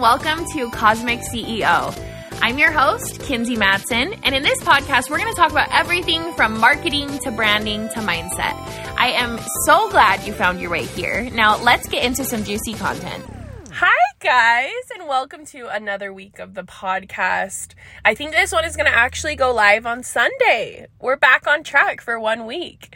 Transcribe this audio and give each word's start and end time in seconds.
welcome 0.00 0.44
to 0.52 0.70
Cosmic 0.70 1.18
CEO. 1.18 1.92
I'm 2.40 2.56
your 2.56 2.70
host, 2.70 3.18
Kinsey 3.18 3.56
Machos, 3.56 3.90
and 4.22 4.32
in 4.32 4.44
this 4.44 4.60
podcast, 4.60 5.10
we're 5.10 5.18
going 5.18 5.34
to 5.34 5.36
talk 5.36 5.50
about 5.50 5.68
everything 5.72 6.32
from 6.34 6.60
marketing 6.60 7.18
to 7.24 7.32
branding 7.32 7.88
to 7.88 7.96
mindset. 7.96 8.54
I 8.96 9.08
am 9.16 9.40
so 9.66 9.90
glad 9.90 10.24
you 10.24 10.32
found 10.32 10.60
your 10.60 10.70
way 10.70 10.84
here. 10.84 11.28
Now, 11.30 11.60
let's 11.60 11.88
get 11.88 12.04
into 12.04 12.24
some 12.24 12.44
juicy 12.44 12.74
content. 12.74 13.24
Hi, 13.72 13.90
guys, 14.20 14.70
and 14.96 15.08
welcome 15.08 15.44
to 15.46 15.66
another 15.66 16.12
week 16.12 16.38
of 16.38 16.54
the 16.54 16.62
podcast. 16.62 17.74
I 18.04 18.14
think 18.14 18.30
this 18.30 18.52
one 18.52 18.64
is 18.64 18.76
going 18.76 18.90
to 18.90 18.96
actually 18.96 19.34
go 19.34 19.52
live 19.52 19.84
on 19.84 20.04
Sunday. 20.04 20.86
We're 21.00 21.16
back 21.16 21.48
on 21.48 21.64
track 21.64 22.00
for 22.00 22.20
one 22.20 22.46
week. 22.46 22.94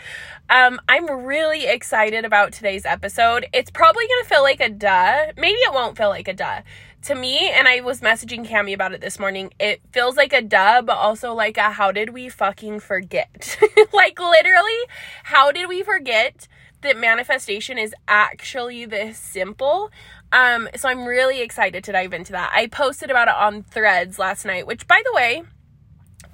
Um, 0.48 0.80
I'm 0.88 1.24
really 1.24 1.66
excited 1.66 2.24
about 2.24 2.52
today's 2.52 2.84
episode. 2.84 3.46
It's 3.52 3.70
probably 3.70 4.06
going 4.06 4.22
to 4.22 4.28
feel 4.28 4.42
like 4.42 4.60
a 4.60 4.68
duh. 4.68 5.32
Maybe 5.36 5.58
it 5.58 5.72
won't 5.72 5.96
feel 5.96 6.10
like 6.10 6.28
a 6.28 6.34
duh. 6.34 6.62
To 7.02 7.14
me, 7.16 7.50
and 7.50 7.66
I 7.66 7.80
was 7.80 8.00
messaging 8.00 8.46
Cami 8.46 8.72
about 8.72 8.92
it 8.92 9.00
this 9.00 9.18
morning, 9.18 9.52
it 9.58 9.80
feels 9.92 10.16
like 10.16 10.32
a 10.32 10.40
duh, 10.40 10.82
but 10.82 10.96
also 10.98 11.34
like 11.34 11.56
a 11.56 11.72
how 11.72 11.90
did 11.90 12.10
we 12.10 12.28
fucking 12.28 12.78
forget? 12.78 13.58
like, 13.92 14.20
literally, 14.20 14.78
how 15.24 15.50
did 15.50 15.68
we 15.68 15.82
forget? 15.82 16.46
that 16.82 16.98
manifestation 16.98 17.78
is 17.78 17.94
actually 18.06 18.84
this 18.84 19.18
simple. 19.18 19.90
Um, 20.32 20.68
so 20.76 20.88
I'm 20.88 21.06
really 21.06 21.40
excited 21.40 21.82
to 21.84 21.92
dive 21.92 22.12
into 22.12 22.32
that. 22.32 22.52
I 22.54 22.66
posted 22.66 23.10
about 23.10 23.28
it 23.28 23.34
on 23.34 23.62
Threads 23.62 24.18
last 24.18 24.44
night, 24.44 24.66
which 24.66 24.86
by 24.86 25.00
the 25.04 25.12
way, 25.14 25.42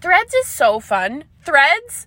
Threads 0.01 0.35
is 0.35 0.47
so 0.47 0.81
fun. 0.81 1.25
Threads 1.45 2.07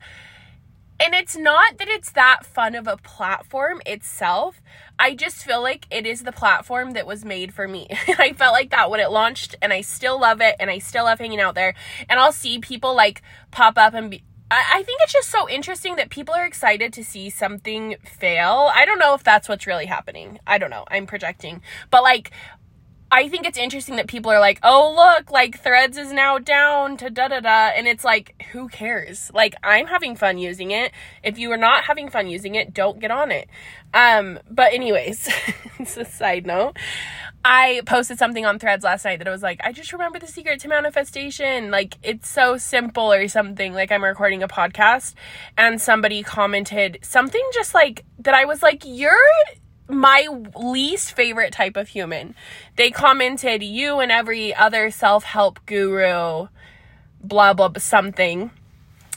and 1.02 1.16
it's 1.16 1.36
not 1.36 1.80
that 1.80 1.88
it's 1.88 2.12
that 2.12 2.46
fun 2.46 2.76
of 2.76 2.88
a 2.88 2.98
platform 2.98 3.82
itself. 3.86 4.62
I 5.00 5.16
just 5.16 5.44
feel 5.44 5.62
like 5.62 5.88
it 5.90 6.06
is 6.06 6.22
the 6.22 6.32
platform 6.32 6.92
that 6.94 7.08
was 7.08 7.26
made 7.26 7.54
for 7.54 7.68
me. 7.68 7.88
I 8.20 8.34
felt 8.34 8.54
like 8.54 8.70
that 8.70 8.92
when 8.92 9.00
it 9.00 9.10
launched, 9.10 9.56
and 9.62 9.74
I 9.74 9.82
still 9.82 10.20
love 10.20 10.42
it, 10.42 10.56
and 10.60 10.70
I 10.70 10.78
still 10.78 11.06
love 11.06 11.20
hanging 11.20 11.40
out 11.40 11.56
there. 11.56 11.74
And 12.08 12.20
I'll 12.20 12.32
see 12.32 12.60
people 12.60 12.96
like 12.96 13.24
pop 13.50 13.78
up 13.78 13.96
and 13.96 14.12
be, 14.12 14.24
I, 14.52 14.84
think 14.84 15.00
it's 15.02 15.14
just 15.14 15.30
so 15.30 15.50
interesting 15.50 15.96
that 15.96 16.10
people 16.10 16.36
are 16.36 16.46
excited 16.46 16.92
to 16.94 17.06
see 17.06 17.30
something 17.30 17.96
fail. 18.04 18.70
I 18.74 18.86
don't 18.86 19.00
know 19.00 19.14
if 19.14 19.24
that's 19.24 19.48
what's 19.48 19.66
really 19.66 19.86
happening. 19.86 20.40
I 20.46 20.58
don't 20.58 20.70
know. 20.70 20.84
I'm 20.90 21.08
projecting. 21.08 21.62
But 21.90 22.04
like 22.04 22.32
I 23.14 23.28
think 23.28 23.46
it's 23.46 23.58
interesting 23.58 23.98
that 23.98 24.08
people 24.08 24.32
are 24.32 24.40
like, 24.40 24.60
oh, 24.64 24.94
look, 24.96 25.32
like 25.32 25.60
threads 25.60 25.98
is 25.98 26.14
now 26.14 26.38
down 26.38 26.96
to 26.98 27.10
da 27.10 27.28
da 27.28 27.42
da. 27.42 27.68
And 27.76 27.86
it's 27.86 28.06
like, 28.06 28.42
who 28.54 28.70
cares? 28.70 29.30
Like, 29.34 29.54
I'm 29.62 29.88
having 29.88 30.16
fun 30.16 30.38
using 30.38 30.72
it. 30.72 30.94
If 31.22 31.38
you 31.38 31.52
are 31.52 31.58
not 31.58 31.84
having 31.84 32.10
fun 32.10 32.30
using 32.30 32.56
it, 32.56 32.74
don't 32.74 33.00
get 33.00 33.12
on 33.12 33.30
it. 33.30 33.50
Um, 33.94 34.40
but, 34.50 34.72
anyways, 34.74 35.28
it's 35.80 35.98
a 35.98 36.06
side 36.06 36.46
note. 36.46 36.78
I 37.44 37.82
posted 37.86 38.18
something 38.18 38.46
on 38.46 38.60
threads 38.60 38.86
last 38.86 39.04
night 39.04 39.18
that 39.18 39.28
I 39.28 39.32
was 39.32 39.44
like, 39.44 39.60
I 39.62 39.74
just 39.74 39.92
remember 39.92 40.18
the 40.18 40.28
secret 40.28 40.62
to 40.62 40.70
manifestation. 40.70 41.70
Like, 41.70 41.98
it's 42.04 42.30
so 42.30 42.56
simple 42.56 43.12
or 43.12 43.28
something. 43.28 43.74
Like, 43.74 43.92
I'm 43.92 44.06
recording 44.06 44.42
a 44.42 44.48
podcast 44.48 45.16
and 45.58 45.82
somebody 45.82 46.24
commented 46.24 47.00
something 47.02 47.44
just 47.54 47.74
like 47.74 48.06
that 48.20 48.36
I 48.36 48.46
was 48.46 48.64
like, 48.64 48.84
you're 48.86 49.18
my 49.92 50.28
least 50.56 51.14
favorite 51.14 51.54
type 51.54 51.78
of 51.78 51.90
human. 51.90 52.36
They 52.76 52.92
commented, 52.92 53.64
you 53.64 54.00
and 54.00 54.12
every 54.12 54.54
other 54.54 54.92
self 54.92 55.24
help 55.24 55.66
guru, 55.66 56.48
blah, 57.22 57.54
blah, 57.54 57.68
blah, 57.68 57.80
something. 57.80 58.52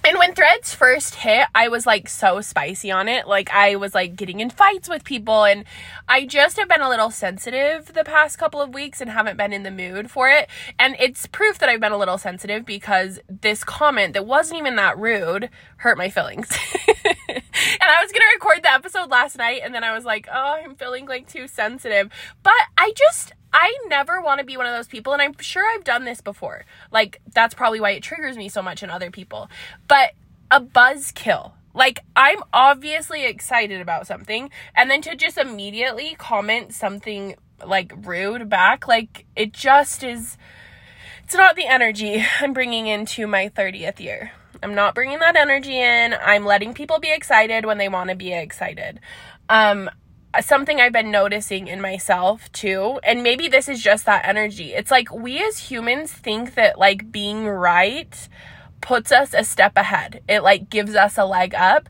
And 0.07 0.19
when 0.19 0.35
threads 0.35 0.75
first 0.75 1.15
hit, 1.15 1.47
I 1.55 1.69
was 1.69 1.87
like 1.87 2.11
so 2.11 2.43
spicy 2.43 2.91
on 2.91 3.09
it. 3.09 3.27
Like 3.27 3.51
I 3.51 3.77
was 3.77 3.95
like 3.95 4.17
getting 4.17 4.41
in 4.41 4.51
fights 4.51 4.87
with 4.87 5.03
people 5.03 5.45
and 5.45 5.65
I 6.07 6.27
just 6.27 6.59
have 6.59 6.69
been 6.69 6.83
a 6.83 6.91
little 6.91 7.11
sensitive 7.11 7.95
the 7.95 8.05
past 8.05 8.37
couple 8.37 8.61
of 8.61 8.75
weeks 8.75 9.01
and 9.01 9.11
haven't 9.11 9.39
been 9.39 9.55
in 9.55 9.63
the 9.63 9.71
mood 9.71 10.11
for 10.11 10.29
it. 10.29 10.51
And 10.79 10.95
it's 10.99 11.27
proof 11.27 11.59
that 11.59 11.71
I've 11.71 11.81
been 11.81 11.93
a 11.93 11.97
little 11.97 12.19
sensitive 12.19 12.67
because 12.67 13.19
this 13.29 13.65
comment 13.65 14.13
that 14.13 14.27
wasn't 14.27 14.59
even 14.59 14.77
that 14.77 14.99
rude 14.99 15.49
hurt 15.79 15.97
my 15.97 16.11
feelings. 16.11 16.51
and 16.87 17.83
I 17.83 18.03
was 18.03 18.13
going 18.13 18.21
to 18.21 18.35
record 18.35 18.63
the 18.63 18.73
episode 18.73 19.09
last 19.11 19.39
night 19.39 19.63
and 19.65 19.75
then 19.75 19.85
I 19.85 19.95
was 19.95 20.05
like, 20.05 20.29
"Oh, 20.31 20.61
I'm 20.63 20.75
feeling 20.75 21.07
like 21.07 21.29
too 21.29 21.49
sensitive." 21.49 22.11
But 22.43 22.53
I 22.77 22.93
just 22.95 23.33
I 23.55 23.73
never 23.87 24.21
want 24.21 24.41
to 24.41 24.45
be 24.45 24.57
one 24.57 24.67
of 24.67 24.75
those 24.75 24.89
people, 24.89 25.13
and 25.13 25.23
I'm 25.23 25.39
sure 25.39 25.65
I've 25.65 25.85
done 25.85 26.05
this 26.05 26.21
before. 26.21 26.65
Like, 26.91 27.21
that's 27.33 27.55
probably 27.55 27.81
why 27.81 27.93
it 27.93 28.03
triggers 28.03 28.37
me 28.37 28.49
so 28.49 28.61
much 28.61 28.83
in 28.83 28.91
other 28.91 29.13
people. 29.13 29.49
But 29.87 30.11
a 30.51 30.61
buzzkill. 30.61 31.53
Like, 31.73 32.01
I'm 32.17 32.41
obviously 32.53 33.25
excited 33.25 33.81
about 33.81 34.09
something, 34.09 34.51
and 34.75 34.91
then 34.91 35.03
to 35.03 35.15
just 35.15 35.39
immediately 35.39 36.17
comment 36.19 36.75
something 36.75 37.37
like 37.65 37.93
rude 37.97 38.49
back, 38.49 38.89
like, 38.89 39.25
it 39.37 39.53
just 39.53 40.03
is. 40.03 40.37
It's 41.23 41.35
not 41.35 41.55
the 41.55 41.67
energy 41.67 42.25
I'm 42.41 42.53
bringing 42.53 42.89
into 42.89 43.27
my 43.29 43.49
30th 43.49 44.01
year. 44.01 44.33
I'm 44.65 44.75
not 44.75 44.95
bringing 44.97 45.21
that 45.21 45.37
energy 45.37 45.79
in. 45.79 46.15
I'm 46.15 46.45
letting 46.45 46.75
people 46.75 46.99
be 46.99 47.13
excited 47.13 47.67
when 47.67 47.79
they 47.79 47.89
want 47.89 48.11
to 48.11 48.17
be 48.17 48.33
excited. 48.33 48.99
Um, 49.49 49.91
something 50.43 50.81
I've 50.81 50.93
been 50.93 51.11
noticing 51.11 51.69
in 51.69 51.81
myself 51.81 52.51
too, 52.53 53.01
and 53.03 53.23
maybe 53.23 53.49
this 53.49 53.69
is 53.69 53.83
just 53.83 54.07
that 54.07 54.27
energy. 54.27 54.75
It's 54.75 54.91
like 54.91 55.13
we 55.13 55.43
as 55.43 55.59
humans 55.71 56.13
think 56.13 56.55
that 56.55 56.79
like 56.79 57.11
being 57.13 57.47
right 57.47 58.29
puts 58.81 59.11
us 59.11 59.35
a 59.35 59.45
step 59.45 59.77
ahead. 59.77 60.23
It 60.29 60.43
like 60.43 60.69
gives 60.69 60.95
us 60.95 61.17
a 61.17 61.25
leg 61.25 61.55
up. 61.55 61.89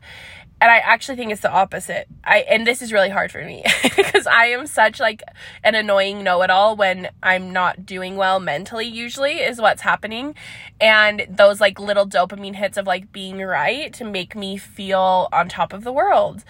And 0.61 0.71
I 0.71 0.77
actually 0.77 1.17
think 1.17 1.33
it's 1.33 1.41
the 1.41 1.51
opposite. 1.51 2.07
I 2.23 2.39
and 2.39 2.65
this 2.65 2.81
is 2.81 2.93
really 2.93 3.09
hard 3.09 3.29
for 3.29 3.43
me 3.43 3.65
because 3.83 4.25
I 4.25 4.47
am 4.47 4.65
such 4.67 5.01
like 5.01 5.21
an 5.63 5.75
annoying 5.75 6.23
know-it-all 6.23 6.77
when 6.77 7.09
I'm 7.21 7.51
not 7.51 7.85
doing 7.85 8.15
well 8.15 8.39
mentally 8.39 8.85
usually 8.87 9.33
is 9.33 9.59
what's 9.59 9.81
happening. 9.81 10.33
And 10.79 11.27
those 11.29 11.59
like 11.59 11.77
little 11.77 12.07
dopamine 12.07 12.55
hits 12.55 12.77
of 12.77 12.87
like 12.87 13.11
being 13.11 13.39
right 13.39 13.93
to 13.95 14.05
make 14.05 14.33
me 14.33 14.55
feel 14.55 15.27
on 15.33 15.49
top 15.49 15.73
of 15.73 15.83
the 15.83 15.91
world. 15.91 16.45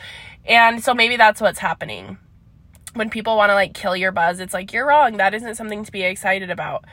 And 0.45 0.83
so 0.83 0.93
maybe 0.93 1.17
that's 1.17 1.41
what's 1.41 1.59
happening. 1.59 2.17
When 2.93 3.09
people 3.09 3.35
want 3.35 3.49
to 3.49 3.55
like 3.55 3.73
kill 3.73 3.95
your 3.95 4.11
buzz, 4.11 4.39
it's 4.39 4.53
like, 4.53 4.71
you're 4.71 4.87
wrong. 4.87 5.17
That 5.17 5.33
isn't 5.33 5.55
something 5.55 5.83
to 5.83 5.91
be 5.91 6.03
excited 6.03 6.49
about. 6.49 6.85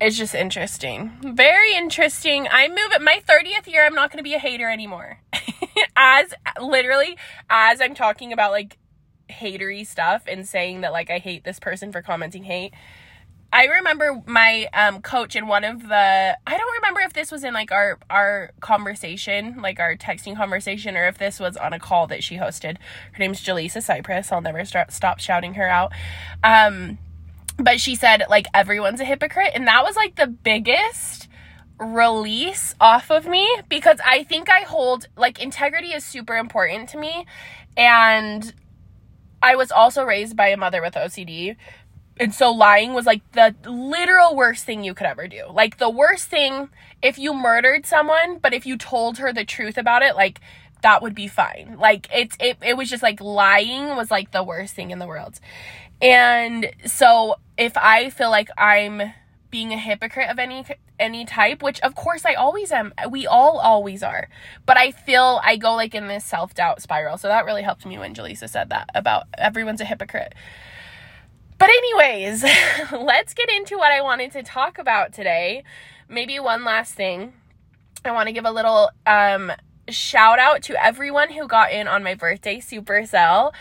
It's 0.00 0.16
just 0.16 0.34
interesting. 0.34 1.12
Very 1.22 1.74
interesting. 1.74 2.46
I 2.50 2.68
move 2.68 2.92
at 2.94 3.02
my 3.02 3.22
30th 3.28 3.66
year, 3.66 3.84
I'm 3.84 3.94
not 3.94 4.10
going 4.10 4.18
to 4.18 4.24
be 4.24 4.34
a 4.34 4.38
hater 4.38 4.70
anymore. 4.70 5.18
as 5.96 6.32
literally, 6.60 7.16
as 7.50 7.80
I'm 7.80 7.94
talking 7.94 8.32
about 8.32 8.52
like 8.52 8.78
hatery 9.28 9.84
stuff 9.84 10.22
and 10.26 10.46
saying 10.46 10.82
that 10.82 10.92
like 10.92 11.10
I 11.10 11.18
hate 11.18 11.44
this 11.44 11.58
person 11.58 11.92
for 11.92 12.00
commenting 12.00 12.44
hate, 12.44 12.74
I 13.50 13.64
remember 13.64 14.22
my 14.26 14.68
um, 14.74 15.00
coach 15.00 15.34
in 15.34 15.46
one 15.46 15.64
of 15.64 15.88
the 15.88 16.38
I 16.46 16.58
don't 16.58 16.72
remember 16.74 17.00
if 17.00 17.14
this 17.14 17.32
was 17.32 17.44
in 17.44 17.54
like 17.54 17.72
our 17.72 17.98
our 18.10 18.50
conversation, 18.60 19.62
like 19.62 19.80
our 19.80 19.96
texting 19.96 20.36
conversation, 20.36 20.96
or 20.96 21.06
if 21.08 21.16
this 21.16 21.40
was 21.40 21.56
on 21.56 21.72
a 21.72 21.78
call 21.78 22.06
that 22.08 22.22
she 22.22 22.36
hosted. 22.36 22.76
Her 23.12 23.18
name's 23.18 23.42
Jaleesa 23.42 23.82
Cypress. 23.82 24.30
I'll 24.30 24.42
never 24.42 24.64
start, 24.66 24.92
stop 24.92 25.18
shouting 25.18 25.54
her 25.54 25.66
out. 25.66 25.92
Um, 26.44 26.98
but 27.56 27.80
she 27.80 27.94
said 27.94 28.24
like 28.28 28.46
everyone's 28.52 29.00
a 29.00 29.04
hypocrite, 29.04 29.52
and 29.54 29.66
that 29.66 29.82
was 29.82 29.96
like 29.96 30.16
the 30.16 30.26
biggest 30.26 31.26
release 31.78 32.74
off 32.80 33.10
of 33.10 33.26
me 33.26 33.48
because 33.68 33.98
I 34.04 34.24
think 34.24 34.50
I 34.50 34.60
hold 34.60 35.08
like 35.16 35.40
integrity 35.40 35.92
is 35.94 36.04
super 36.04 36.36
important 36.36 36.90
to 36.90 36.98
me, 36.98 37.24
and 37.78 38.52
I 39.40 39.56
was 39.56 39.70
also 39.70 40.02
raised 40.02 40.36
by 40.36 40.48
a 40.48 40.56
mother 40.56 40.82
with 40.82 40.94
OCD 40.94 41.56
and 42.20 42.34
so 42.34 42.50
lying 42.50 42.94
was 42.94 43.06
like 43.06 43.20
the 43.32 43.54
literal 43.64 44.34
worst 44.36 44.64
thing 44.64 44.84
you 44.84 44.94
could 44.94 45.06
ever 45.06 45.28
do. 45.28 45.44
Like 45.50 45.78
the 45.78 45.90
worst 45.90 46.28
thing 46.28 46.68
if 47.02 47.18
you 47.18 47.32
murdered 47.32 47.86
someone, 47.86 48.38
but 48.38 48.52
if 48.52 48.66
you 48.66 48.76
told 48.76 49.18
her 49.18 49.32
the 49.32 49.44
truth 49.44 49.78
about 49.78 50.02
it, 50.02 50.16
like 50.16 50.40
that 50.82 51.02
would 51.02 51.14
be 51.14 51.28
fine. 51.28 51.76
Like 51.78 52.08
it's 52.14 52.36
it 52.40 52.58
it 52.62 52.76
was 52.76 52.90
just 52.90 53.02
like 53.02 53.20
lying 53.20 53.96
was 53.96 54.10
like 54.10 54.32
the 54.32 54.42
worst 54.42 54.74
thing 54.74 54.90
in 54.90 54.98
the 54.98 55.06
world. 55.06 55.38
And 56.00 56.70
so 56.86 57.36
if 57.56 57.76
I 57.76 58.10
feel 58.10 58.30
like 58.30 58.48
I'm 58.56 59.12
being 59.50 59.72
a 59.72 59.78
hypocrite 59.78 60.30
of 60.30 60.38
any 60.38 60.64
any 60.98 61.24
type, 61.24 61.62
which 61.62 61.80
of 61.80 61.94
course 61.94 62.24
I 62.24 62.34
always 62.34 62.72
am. 62.72 62.92
We 63.08 63.26
all 63.26 63.58
always 63.58 64.02
are. 64.02 64.28
But 64.66 64.76
I 64.76 64.90
feel 64.90 65.40
I 65.42 65.56
go 65.56 65.74
like 65.74 65.94
in 65.94 66.08
this 66.08 66.24
self-doubt 66.24 66.82
spiral. 66.82 67.18
So 67.18 67.28
that 67.28 67.44
really 67.44 67.62
helped 67.62 67.86
me 67.86 67.98
when 67.98 68.14
Jaleesa 68.14 68.48
said 68.48 68.70
that 68.70 68.90
about 68.94 69.24
everyone's 69.36 69.80
a 69.80 69.84
hypocrite. 69.84 70.34
But, 71.58 71.70
anyways, 71.70 72.42
let's 72.92 73.34
get 73.34 73.50
into 73.50 73.76
what 73.76 73.92
I 73.92 74.00
wanted 74.00 74.32
to 74.32 74.42
talk 74.42 74.78
about 74.78 75.12
today. 75.12 75.64
Maybe 76.08 76.38
one 76.38 76.64
last 76.64 76.94
thing. 76.94 77.34
I 78.04 78.12
want 78.12 78.28
to 78.28 78.32
give 78.32 78.44
a 78.44 78.52
little 78.52 78.90
um, 79.06 79.52
shout 79.88 80.38
out 80.38 80.62
to 80.64 80.82
everyone 80.82 81.32
who 81.32 81.48
got 81.48 81.72
in 81.72 81.88
on 81.88 82.02
my 82.02 82.14
birthday 82.14 82.58
supercell. 82.58 83.52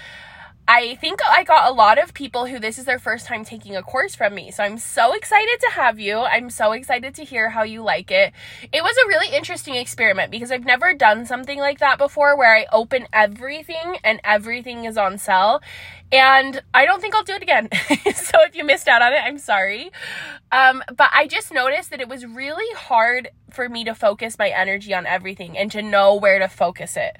I 0.69 0.95
think 0.95 1.21
I 1.25 1.45
got 1.45 1.71
a 1.71 1.73
lot 1.73 1.97
of 1.97 2.13
people 2.13 2.45
who 2.45 2.59
this 2.59 2.77
is 2.77 2.83
their 2.83 2.99
first 2.99 3.25
time 3.25 3.45
taking 3.45 3.77
a 3.77 3.81
course 3.81 4.15
from 4.15 4.35
me. 4.35 4.51
So 4.51 4.65
I'm 4.65 4.77
so 4.77 5.13
excited 5.13 5.57
to 5.61 5.71
have 5.71 5.97
you. 5.97 6.17
I'm 6.17 6.49
so 6.49 6.73
excited 6.73 7.15
to 7.15 7.23
hear 7.23 7.49
how 7.49 7.63
you 7.63 7.81
like 7.83 8.11
it. 8.11 8.33
It 8.73 8.83
was 8.83 8.97
a 8.97 9.07
really 9.07 9.33
interesting 9.33 9.75
experiment 9.75 10.29
because 10.29 10.51
I've 10.51 10.65
never 10.65 10.93
done 10.93 11.25
something 11.25 11.57
like 11.57 11.79
that 11.79 11.97
before 11.97 12.37
where 12.37 12.53
I 12.53 12.65
open 12.73 13.07
everything 13.13 13.99
and 14.03 14.19
everything 14.25 14.83
is 14.83 14.97
on 14.97 15.17
sale. 15.17 15.61
And 16.11 16.61
I 16.73 16.85
don't 16.85 17.01
think 17.01 17.15
I'll 17.15 17.23
do 17.23 17.33
it 17.33 17.43
again. 17.43 17.69
so 18.15 18.41
if 18.43 18.55
you 18.55 18.63
missed 18.63 18.87
out 18.87 19.01
on 19.01 19.11
it, 19.11 19.17
I'm 19.17 19.37
sorry. 19.37 19.91
Um, 20.51 20.81
but 20.95 21.09
I 21.13 21.27
just 21.27 21.51
noticed 21.51 21.89
that 21.89 21.99
it 21.99 22.07
was 22.07 22.25
really 22.25 22.73
hard 22.75 23.29
for 23.49 23.67
me 23.67 23.83
to 23.83 23.93
focus 23.93 24.37
my 24.39 24.49
energy 24.49 24.93
on 24.93 25.05
everything 25.05 25.57
and 25.57 25.69
to 25.71 25.81
know 25.81 26.15
where 26.15 26.39
to 26.39 26.47
focus 26.47 26.95
it. 26.95 27.17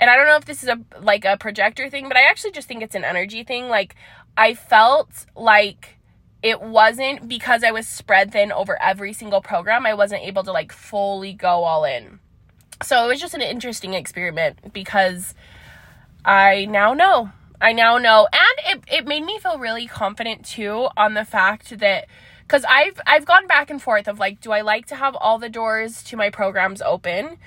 And 0.00 0.08
I 0.08 0.16
don't 0.16 0.26
know 0.26 0.36
if 0.36 0.46
this 0.46 0.62
is 0.62 0.70
a 0.70 0.80
like 1.00 1.26
a 1.26 1.36
projector 1.36 1.90
thing, 1.90 2.08
but 2.08 2.16
I 2.16 2.22
actually 2.22 2.52
just 2.52 2.66
think 2.66 2.82
it's 2.82 2.94
an 2.94 3.04
energy 3.04 3.44
thing. 3.44 3.68
Like 3.68 3.94
I 4.36 4.54
felt 4.54 5.26
like 5.36 5.98
it 6.42 6.62
wasn't 6.62 7.28
because 7.28 7.62
I 7.62 7.70
was 7.70 7.86
spread 7.86 8.32
thin 8.32 8.50
over 8.50 8.80
every 8.80 9.12
single 9.12 9.42
program, 9.42 9.84
I 9.84 9.92
wasn't 9.92 10.22
able 10.22 10.42
to 10.44 10.52
like 10.52 10.72
fully 10.72 11.34
go 11.34 11.64
all 11.64 11.84
in. 11.84 12.20
So 12.82 13.04
it 13.04 13.08
was 13.08 13.20
just 13.20 13.34
an 13.34 13.42
interesting 13.42 13.92
experiment 13.92 14.72
because 14.72 15.34
I 16.24 16.64
now 16.64 16.94
know. 16.94 17.32
I 17.60 17.72
now 17.72 17.98
know. 17.98 18.26
And 18.32 18.76
it, 18.76 18.94
it 19.00 19.06
made 19.06 19.24
me 19.24 19.38
feel 19.38 19.58
really 19.58 19.86
confident 19.86 20.44
too 20.44 20.88
on 20.96 21.14
the 21.14 21.24
fact 21.24 21.78
that 21.78 22.06
because 22.42 22.64
I've 22.68 23.00
I've 23.06 23.26
gone 23.26 23.46
back 23.46 23.70
and 23.70 23.80
forth 23.80 24.08
of 24.08 24.18
like, 24.18 24.40
do 24.40 24.50
I 24.50 24.62
like 24.62 24.86
to 24.86 24.96
have 24.96 25.14
all 25.14 25.38
the 25.38 25.48
doors 25.48 26.02
to 26.04 26.16
my 26.16 26.30
programs 26.30 26.82
open 26.82 27.38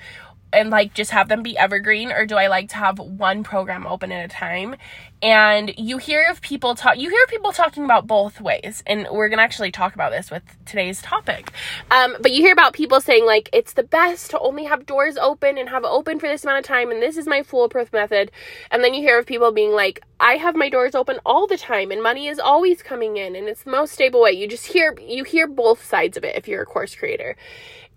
and 0.54 0.70
like 0.70 0.94
just 0.94 1.10
have 1.10 1.28
them 1.28 1.42
be 1.42 1.56
evergreen 1.58 2.12
or 2.12 2.26
do 2.26 2.36
I 2.36 2.46
like 2.46 2.68
to 2.70 2.76
have 2.76 2.98
one 2.98 3.42
program 3.44 3.86
open 3.86 4.12
at 4.12 4.24
a 4.24 4.28
time? 4.28 4.76
And 5.22 5.72
you 5.78 5.96
hear 5.96 6.26
of 6.30 6.42
people 6.42 6.74
talk 6.74 6.98
you 6.98 7.08
hear 7.08 7.26
people 7.26 7.52
talking 7.52 7.84
about 7.84 8.06
both 8.06 8.40
ways. 8.40 8.82
And 8.86 9.06
we're 9.10 9.28
going 9.28 9.38
to 9.38 9.42
actually 9.42 9.70
talk 9.70 9.94
about 9.94 10.12
this 10.12 10.30
with 10.30 10.42
today's 10.66 11.00
topic. 11.00 11.50
Um, 11.90 12.16
but 12.20 12.32
you 12.32 12.42
hear 12.42 12.52
about 12.52 12.74
people 12.74 13.00
saying 13.00 13.24
like 13.24 13.48
it's 13.52 13.72
the 13.72 13.82
best 13.82 14.30
to 14.30 14.38
only 14.40 14.64
have 14.64 14.86
doors 14.86 15.16
open 15.16 15.56
and 15.56 15.68
have 15.70 15.84
open 15.84 16.20
for 16.20 16.28
this 16.28 16.44
amount 16.44 16.58
of 16.58 16.64
time 16.64 16.90
and 16.90 17.00
this 17.00 17.16
is 17.16 17.26
my 17.26 17.42
foolproof 17.42 17.92
method. 17.92 18.30
And 18.70 18.84
then 18.84 18.94
you 18.94 19.00
hear 19.00 19.18
of 19.18 19.26
people 19.26 19.50
being 19.50 19.72
like 19.72 20.02
I 20.20 20.34
have 20.34 20.56
my 20.56 20.68
doors 20.68 20.94
open 20.94 21.18
all 21.24 21.46
the 21.46 21.58
time 21.58 21.90
and 21.90 22.02
money 22.02 22.28
is 22.28 22.38
always 22.38 22.82
coming 22.82 23.16
in 23.16 23.34
and 23.34 23.48
it's 23.48 23.62
the 23.62 23.70
most 23.70 23.92
stable 23.92 24.22
way. 24.22 24.32
You 24.32 24.46
just 24.46 24.66
hear 24.66 24.94
you 25.00 25.24
hear 25.24 25.46
both 25.46 25.84
sides 25.84 26.16
of 26.16 26.24
it 26.24 26.36
if 26.36 26.48
you're 26.48 26.62
a 26.62 26.66
course 26.66 26.94
creator. 26.94 27.36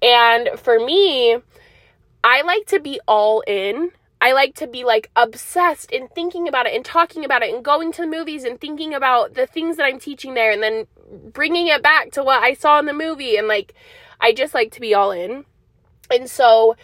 And 0.01 0.49
for 0.57 0.79
me, 0.79 1.37
I 2.23 2.41
like 2.41 2.65
to 2.67 2.79
be 2.79 2.99
all 3.07 3.41
in. 3.47 3.91
I 4.19 4.31
like 4.33 4.55
to 4.55 4.67
be 4.67 4.83
like 4.83 5.11
obsessed 5.15 5.91
in 5.91 6.07
thinking 6.07 6.47
about 6.47 6.65
it 6.65 6.73
and 6.73 6.83
talking 6.83 7.23
about 7.23 7.43
it 7.43 7.53
and 7.53 7.63
going 7.63 7.91
to 7.93 8.01
the 8.01 8.07
movies 8.07 8.43
and 8.43 8.59
thinking 8.59 8.93
about 8.93 9.35
the 9.35 9.45
things 9.45 9.77
that 9.77 9.85
I'm 9.85 9.99
teaching 9.99 10.33
there 10.33 10.51
and 10.51 10.61
then 10.61 10.87
bringing 11.31 11.67
it 11.67 11.83
back 11.83 12.11
to 12.13 12.23
what 12.23 12.41
I 12.41 12.53
saw 12.53 12.79
in 12.79 12.85
the 12.85 12.93
movie 12.93 13.37
and 13.37 13.47
like 13.47 13.73
I 14.19 14.33
just 14.33 14.53
like 14.53 14.71
to 14.71 14.81
be 14.81 14.93
all 14.93 15.11
in. 15.11 15.45
And 16.09 16.29
so 16.29 16.75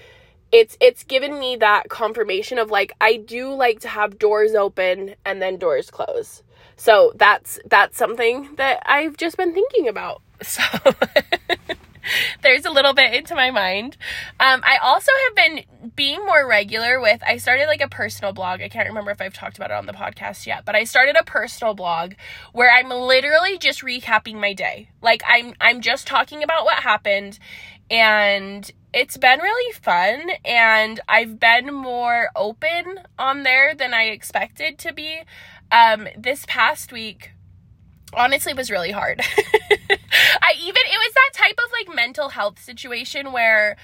it's 0.51 0.77
it's 0.79 1.03
given 1.03 1.39
me 1.39 1.55
that 1.55 1.89
confirmation 1.89 2.59
of 2.59 2.69
like 2.69 2.93
I 3.01 3.17
do 3.17 3.51
like 3.53 3.79
to 3.81 3.87
have 3.87 4.19
doors 4.19 4.53
open 4.53 5.15
and 5.25 5.41
then 5.41 5.57
doors 5.57 5.89
close. 5.89 6.43
So 6.75 7.13
that's 7.15 7.59
that's 7.65 7.97
something 7.97 8.55
that 8.57 8.83
I've 8.85 9.17
just 9.17 9.37
been 9.37 9.53
thinking 9.53 9.87
about. 9.87 10.21
So 10.43 10.61
there's 12.41 12.65
a 12.65 12.71
little 12.71 12.93
bit 12.93 13.13
into 13.13 13.35
my 13.35 13.51
mind. 13.51 13.97
Um, 14.39 14.61
I 14.63 14.77
also 14.81 15.11
have 15.25 15.35
been 15.35 15.91
being 15.95 16.25
more 16.25 16.47
regular 16.47 16.99
with, 16.99 17.21
I 17.25 17.37
started 17.37 17.67
like 17.67 17.81
a 17.81 17.87
personal 17.87 18.33
blog. 18.33 18.61
I 18.61 18.69
can't 18.69 18.87
remember 18.87 19.11
if 19.11 19.21
I've 19.21 19.33
talked 19.33 19.57
about 19.57 19.71
it 19.71 19.75
on 19.75 19.85
the 19.85 19.93
podcast 19.93 20.45
yet, 20.45 20.65
but 20.65 20.75
I 20.75 20.83
started 20.83 21.15
a 21.15 21.23
personal 21.23 21.73
blog 21.73 22.13
where 22.51 22.71
I'm 22.71 22.89
literally 22.89 23.57
just 23.57 23.81
recapping 23.81 24.39
my 24.39 24.53
day. 24.53 24.89
Like 25.01 25.23
I'm, 25.27 25.53
I'm 25.59 25.81
just 25.81 26.07
talking 26.07 26.43
about 26.43 26.65
what 26.65 26.83
happened 26.83 27.39
and 27.89 28.71
it's 28.93 29.17
been 29.17 29.39
really 29.39 29.73
fun 29.73 30.31
and 30.45 30.99
I've 31.07 31.39
been 31.39 31.73
more 31.73 32.29
open 32.35 32.99
on 33.17 33.43
there 33.43 33.73
than 33.75 33.93
I 33.93 34.03
expected 34.03 34.77
to 34.79 34.93
be. 34.93 35.21
Um, 35.71 36.07
this 36.15 36.45
past 36.47 36.91
week, 36.91 37.31
honestly 38.13 38.53
was 38.53 38.69
really 38.69 38.91
hard. 38.91 39.21
I 40.41 40.53
even 40.59 40.81
it 40.85 40.97
was 40.97 41.13
that 41.13 41.31
type 41.33 41.59
of 41.63 41.71
like 41.71 41.95
mental 41.95 42.29
health 42.29 42.61
situation 42.61 43.31
where 43.31 43.75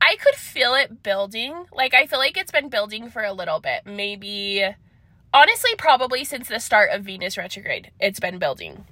I 0.00 0.16
could 0.16 0.34
feel 0.34 0.74
it 0.74 1.02
building. 1.02 1.66
Like 1.72 1.94
I 1.94 2.06
feel 2.06 2.18
like 2.18 2.36
it's 2.36 2.52
been 2.52 2.68
building 2.68 3.10
for 3.10 3.22
a 3.22 3.32
little 3.32 3.60
bit. 3.60 3.86
Maybe 3.86 4.64
honestly 5.32 5.70
probably 5.76 6.24
since 6.24 6.48
the 6.48 6.60
start 6.60 6.90
of 6.92 7.04
Venus 7.04 7.36
retrograde. 7.36 7.90
It's 8.00 8.20
been 8.20 8.38
building. 8.38 8.84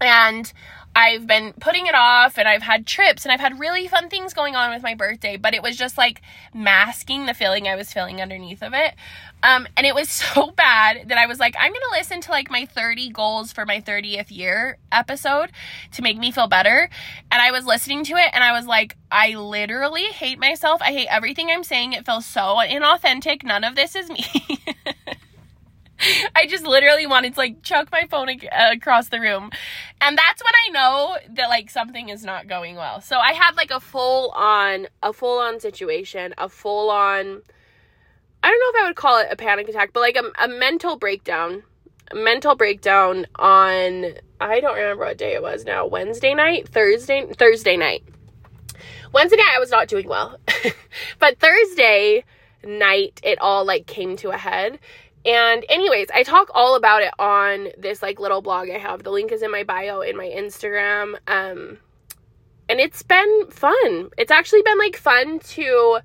And 0.00 0.52
I've 0.94 1.26
been 1.26 1.52
putting 1.60 1.86
it 1.86 1.94
off 1.94 2.36
and 2.36 2.48
I've 2.48 2.62
had 2.62 2.84
trips 2.84 3.24
and 3.24 3.30
I've 3.30 3.40
had 3.40 3.60
really 3.60 3.86
fun 3.86 4.08
things 4.08 4.34
going 4.34 4.56
on 4.56 4.70
with 4.70 4.82
my 4.82 4.94
birthday, 4.94 5.36
but 5.36 5.54
it 5.54 5.62
was 5.62 5.76
just 5.76 5.96
like 5.96 6.20
masking 6.52 7.26
the 7.26 7.34
feeling 7.34 7.68
I 7.68 7.76
was 7.76 7.92
feeling 7.92 8.20
underneath 8.20 8.60
of 8.60 8.74
it. 8.74 8.94
Um, 9.42 9.68
and 9.76 9.86
it 9.86 9.94
was 9.94 10.10
so 10.10 10.50
bad 10.50 11.08
that 11.08 11.16
I 11.16 11.26
was 11.26 11.38
like, 11.38 11.54
I'm 11.58 11.70
going 11.70 11.80
to 11.90 11.96
listen 11.96 12.20
to 12.22 12.30
like 12.32 12.50
my 12.50 12.66
30 12.66 13.10
goals 13.10 13.52
for 13.52 13.64
my 13.64 13.80
30th 13.80 14.30
year 14.36 14.78
episode 14.90 15.52
to 15.92 16.02
make 16.02 16.18
me 16.18 16.32
feel 16.32 16.48
better. 16.48 16.90
And 17.30 17.40
I 17.40 17.52
was 17.52 17.66
listening 17.66 18.02
to 18.04 18.14
it 18.14 18.30
and 18.32 18.42
I 18.42 18.52
was 18.52 18.66
like, 18.66 18.96
I 19.12 19.34
literally 19.36 20.06
hate 20.06 20.40
myself. 20.40 20.82
I 20.82 20.92
hate 20.92 21.08
everything 21.08 21.50
I'm 21.50 21.64
saying. 21.64 21.92
It 21.92 22.04
feels 22.04 22.26
so 22.26 22.56
inauthentic. 22.56 23.44
None 23.44 23.62
of 23.62 23.76
this 23.76 23.94
is 23.94 24.10
me. 24.10 24.24
I 26.36 26.46
just 26.46 26.64
literally 26.64 27.06
wanted 27.06 27.34
to 27.34 27.40
like 27.40 27.62
chuck 27.62 27.88
my 27.92 28.06
phone 28.10 28.28
ac- 28.28 28.48
uh, 28.48 28.72
across 28.72 29.08
the 29.08 29.20
room. 29.20 29.50
And 30.00 30.16
that's 30.16 30.42
when 30.42 30.52
I 30.66 30.70
know 30.72 31.16
that 31.34 31.48
like 31.48 31.70
something 31.70 32.08
is 32.08 32.24
not 32.24 32.46
going 32.48 32.76
well. 32.76 33.00
So 33.00 33.18
I 33.18 33.32
had 33.32 33.56
like 33.56 33.70
a 33.70 33.80
full 33.80 34.30
on 34.30 34.86
a 35.02 35.12
full 35.12 35.38
on 35.38 35.60
situation, 35.60 36.34
a 36.38 36.48
full 36.48 36.90
on 36.90 37.42
I 38.42 38.48
don't 38.48 38.60
know 38.60 38.78
if 38.80 38.84
I 38.84 38.88
would 38.88 38.96
call 38.96 39.18
it 39.18 39.28
a 39.30 39.36
panic 39.36 39.68
attack, 39.68 39.90
but 39.92 40.00
like 40.00 40.16
a, 40.16 40.44
a 40.44 40.48
mental 40.48 40.96
breakdown. 40.96 41.62
A 42.12 42.14
mental 42.16 42.56
breakdown 42.56 43.26
on 43.36 44.14
I 44.40 44.60
don't 44.60 44.76
remember 44.76 45.04
what 45.04 45.18
day 45.18 45.34
it 45.34 45.42
was 45.42 45.64
now. 45.64 45.86
Wednesday 45.86 46.34
night, 46.34 46.68
Thursday 46.68 47.26
Thursday 47.32 47.76
night. 47.76 48.04
Wednesday 49.12 49.36
night 49.36 49.52
I 49.54 49.60
was 49.60 49.70
not 49.70 49.88
doing 49.88 50.08
well. 50.08 50.38
but 51.18 51.38
Thursday 51.38 52.24
night 52.64 53.20
it 53.22 53.38
all 53.40 53.64
like 53.64 53.86
came 53.86 54.16
to 54.16 54.30
a 54.30 54.36
head 54.36 54.78
and 55.24 55.64
anyways, 55.68 56.08
I 56.14 56.22
talk 56.22 56.50
all 56.54 56.76
about 56.76 57.02
it 57.02 57.12
on 57.18 57.68
this 57.76 58.02
like 58.02 58.18
little 58.18 58.40
blog 58.40 58.70
I 58.70 58.78
have. 58.78 59.02
The 59.02 59.10
link 59.10 59.32
is 59.32 59.42
in 59.42 59.50
my 59.50 59.64
bio 59.64 60.00
in 60.00 60.16
my 60.16 60.26
Instagram. 60.26 61.16
Um 61.26 61.78
and 62.68 62.80
it's 62.80 63.02
been 63.02 63.46
fun. 63.50 64.10
It's 64.16 64.30
actually 64.30 64.62
been 64.62 64.78
like 64.78 64.96
fun 64.96 65.40
to 65.40 65.98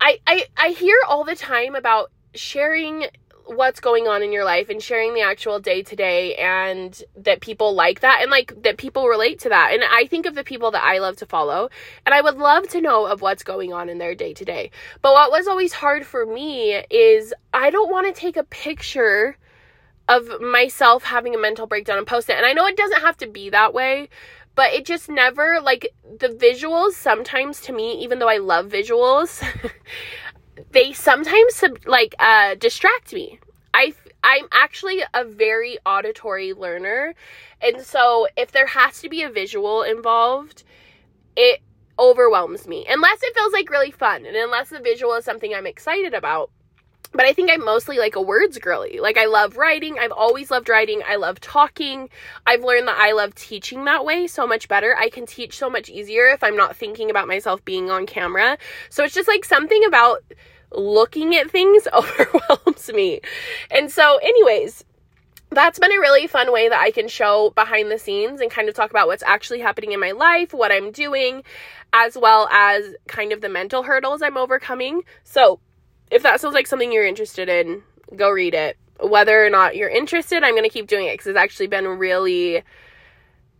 I 0.00 0.18
I 0.26 0.46
I 0.56 0.68
hear 0.70 0.98
all 1.06 1.24
the 1.24 1.36
time 1.36 1.74
about 1.74 2.10
sharing 2.34 3.06
what's 3.48 3.80
going 3.80 4.06
on 4.06 4.22
in 4.22 4.32
your 4.32 4.44
life 4.44 4.68
and 4.68 4.82
sharing 4.82 5.14
the 5.14 5.22
actual 5.22 5.58
day 5.58 5.82
to 5.82 5.96
day 5.96 6.34
and 6.34 7.02
that 7.16 7.40
people 7.40 7.74
like 7.74 8.00
that 8.00 8.20
and 8.20 8.30
like 8.30 8.62
that 8.62 8.76
people 8.76 9.08
relate 9.08 9.40
to 9.40 9.48
that. 9.48 9.72
And 9.72 9.82
I 9.84 10.06
think 10.06 10.26
of 10.26 10.34
the 10.34 10.44
people 10.44 10.70
that 10.72 10.84
I 10.84 10.98
love 10.98 11.16
to 11.16 11.26
follow 11.26 11.70
and 12.04 12.14
I 12.14 12.20
would 12.20 12.36
love 12.36 12.68
to 12.70 12.80
know 12.80 13.06
of 13.06 13.22
what's 13.22 13.42
going 13.42 13.72
on 13.72 13.88
in 13.88 13.98
their 13.98 14.14
day 14.14 14.34
to 14.34 14.44
day. 14.44 14.70
But 15.02 15.12
what 15.12 15.30
was 15.30 15.48
always 15.48 15.72
hard 15.72 16.06
for 16.06 16.26
me 16.26 16.82
is 16.90 17.32
I 17.52 17.70
don't 17.70 17.90
want 17.90 18.06
to 18.06 18.18
take 18.18 18.36
a 18.36 18.44
picture 18.44 19.36
of 20.08 20.40
myself 20.40 21.04
having 21.04 21.34
a 21.34 21.38
mental 21.38 21.66
breakdown 21.66 21.98
and 21.98 22.06
post 22.06 22.30
it. 22.30 22.36
And 22.36 22.46
I 22.46 22.52
know 22.52 22.66
it 22.66 22.76
doesn't 22.76 23.02
have 23.02 23.16
to 23.18 23.26
be 23.26 23.50
that 23.50 23.74
way, 23.74 24.08
but 24.54 24.72
it 24.72 24.84
just 24.84 25.08
never 25.08 25.60
like 25.62 25.94
the 26.18 26.28
visuals 26.28 26.92
sometimes 26.92 27.60
to 27.60 27.72
me 27.72 27.92
even 28.02 28.18
though 28.18 28.28
I 28.28 28.38
love 28.38 28.66
visuals 28.66 29.40
they 30.70 30.92
sometimes 30.92 31.62
like 31.86 32.14
uh 32.18 32.54
distract 32.54 33.12
me. 33.12 33.40
I 33.74 33.94
I'm 34.22 34.48
actually 34.52 35.02
a 35.14 35.24
very 35.24 35.78
auditory 35.86 36.52
learner. 36.52 37.14
And 37.60 37.80
so 37.82 38.26
if 38.36 38.52
there 38.52 38.66
has 38.66 39.00
to 39.00 39.08
be 39.08 39.22
a 39.22 39.30
visual 39.30 39.82
involved, 39.82 40.64
it 41.36 41.60
overwhelms 41.98 42.66
me. 42.66 42.86
Unless 42.88 43.22
it 43.22 43.34
feels 43.34 43.52
like 43.52 43.70
really 43.70 43.90
fun 43.90 44.26
and 44.26 44.36
unless 44.36 44.70
the 44.70 44.80
visual 44.80 45.14
is 45.14 45.24
something 45.24 45.54
I'm 45.54 45.66
excited 45.66 46.14
about. 46.14 46.50
But 47.12 47.24
I 47.24 47.32
think 47.32 47.50
I'm 47.50 47.64
mostly 47.64 47.98
like 47.98 48.16
a 48.16 48.20
words 48.20 48.58
girly. 48.58 49.00
Like 49.00 49.16
I 49.16 49.26
love 49.26 49.56
writing. 49.56 49.98
I've 49.98 50.12
always 50.12 50.50
loved 50.50 50.68
writing. 50.68 51.02
I 51.06 51.16
love 51.16 51.40
talking. 51.40 52.10
I've 52.46 52.62
learned 52.62 52.86
that 52.88 52.98
I 52.98 53.12
love 53.12 53.34
teaching 53.34 53.84
that 53.86 54.04
way 54.04 54.26
so 54.26 54.46
much 54.46 54.68
better. 54.68 54.94
I 54.96 55.08
can 55.08 55.24
teach 55.24 55.56
so 55.56 55.70
much 55.70 55.88
easier 55.88 56.26
if 56.28 56.44
I'm 56.44 56.56
not 56.56 56.76
thinking 56.76 57.10
about 57.10 57.26
myself 57.26 57.64
being 57.64 57.90
on 57.90 58.06
camera. 58.06 58.58
So 58.90 59.04
it's 59.04 59.14
just 59.14 59.28
like 59.28 59.44
something 59.44 59.84
about 59.86 60.22
looking 60.72 61.34
at 61.34 61.50
things 61.50 61.88
overwhelms 61.92 62.90
me. 62.92 63.20
And 63.70 63.90
so, 63.90 64.18
anyways, 64.18 64.84
that's 65.50 65.78
been 65.78 65.92
a 65.92 66.00
really 66.00 66.26
fun 66.26 66.52
way 66.52 66.68
that 66.68 66.80
I 66.80 66.90
can 66.90 67.08
show 67.08 67.50
behind 67.50 67.90
the 67.90 67.98
scenes 67.98 68.40
and 68.40 68.50
kind 68.50 68.68
of 68.68 68.74
talk 68.74 68.90
about 68.90 69.06
what's 69.06 69.22
actually 69.22 69.60
happening 69.60 69.92
in 69.92 70.00
my 70.00 70.10
life, 70.10 70.52
what 70.52 70.70
I'm 70.70 70.92
doing, 70.92 71.42
as 71.92 72.18
well 72.18 72.48
as 72.48 72.94
kind 73.06 73.32
of 73.32 73.40
the 73.40 73.48
mental 73.48 73.82
hurdles 73.82 74.20
I'm 74.20 74.36
overcoming. 74.36 75.02
So, 75.24 75.60
if 76.10 76.22
that 76.22 76.40
sounds 76.40 76.54
like 76.54 76.66
something 76.66 76.92
you're 76.92 77.06
interested 77.06 77.48
in, 77.48 77.82
go 78.16 78.30
read 78.30 78.54
it. 78.54 78.76
Whether 79.00 79.44
or 79.44 79.50
not 79.50 79.76
you're 79.76 79.88
interested, 79.88 80.42
I'm 80.42 80.54
going 80.54 80.64
to 80.64 80.68
keep 80.68 80.88
doing 80.88 81.06
it 81.06 81.14
because 81.14 81.28
it's 81.28 81.38
actually 81.38 81.68
been 81.68 81.86
really 81.86 82.62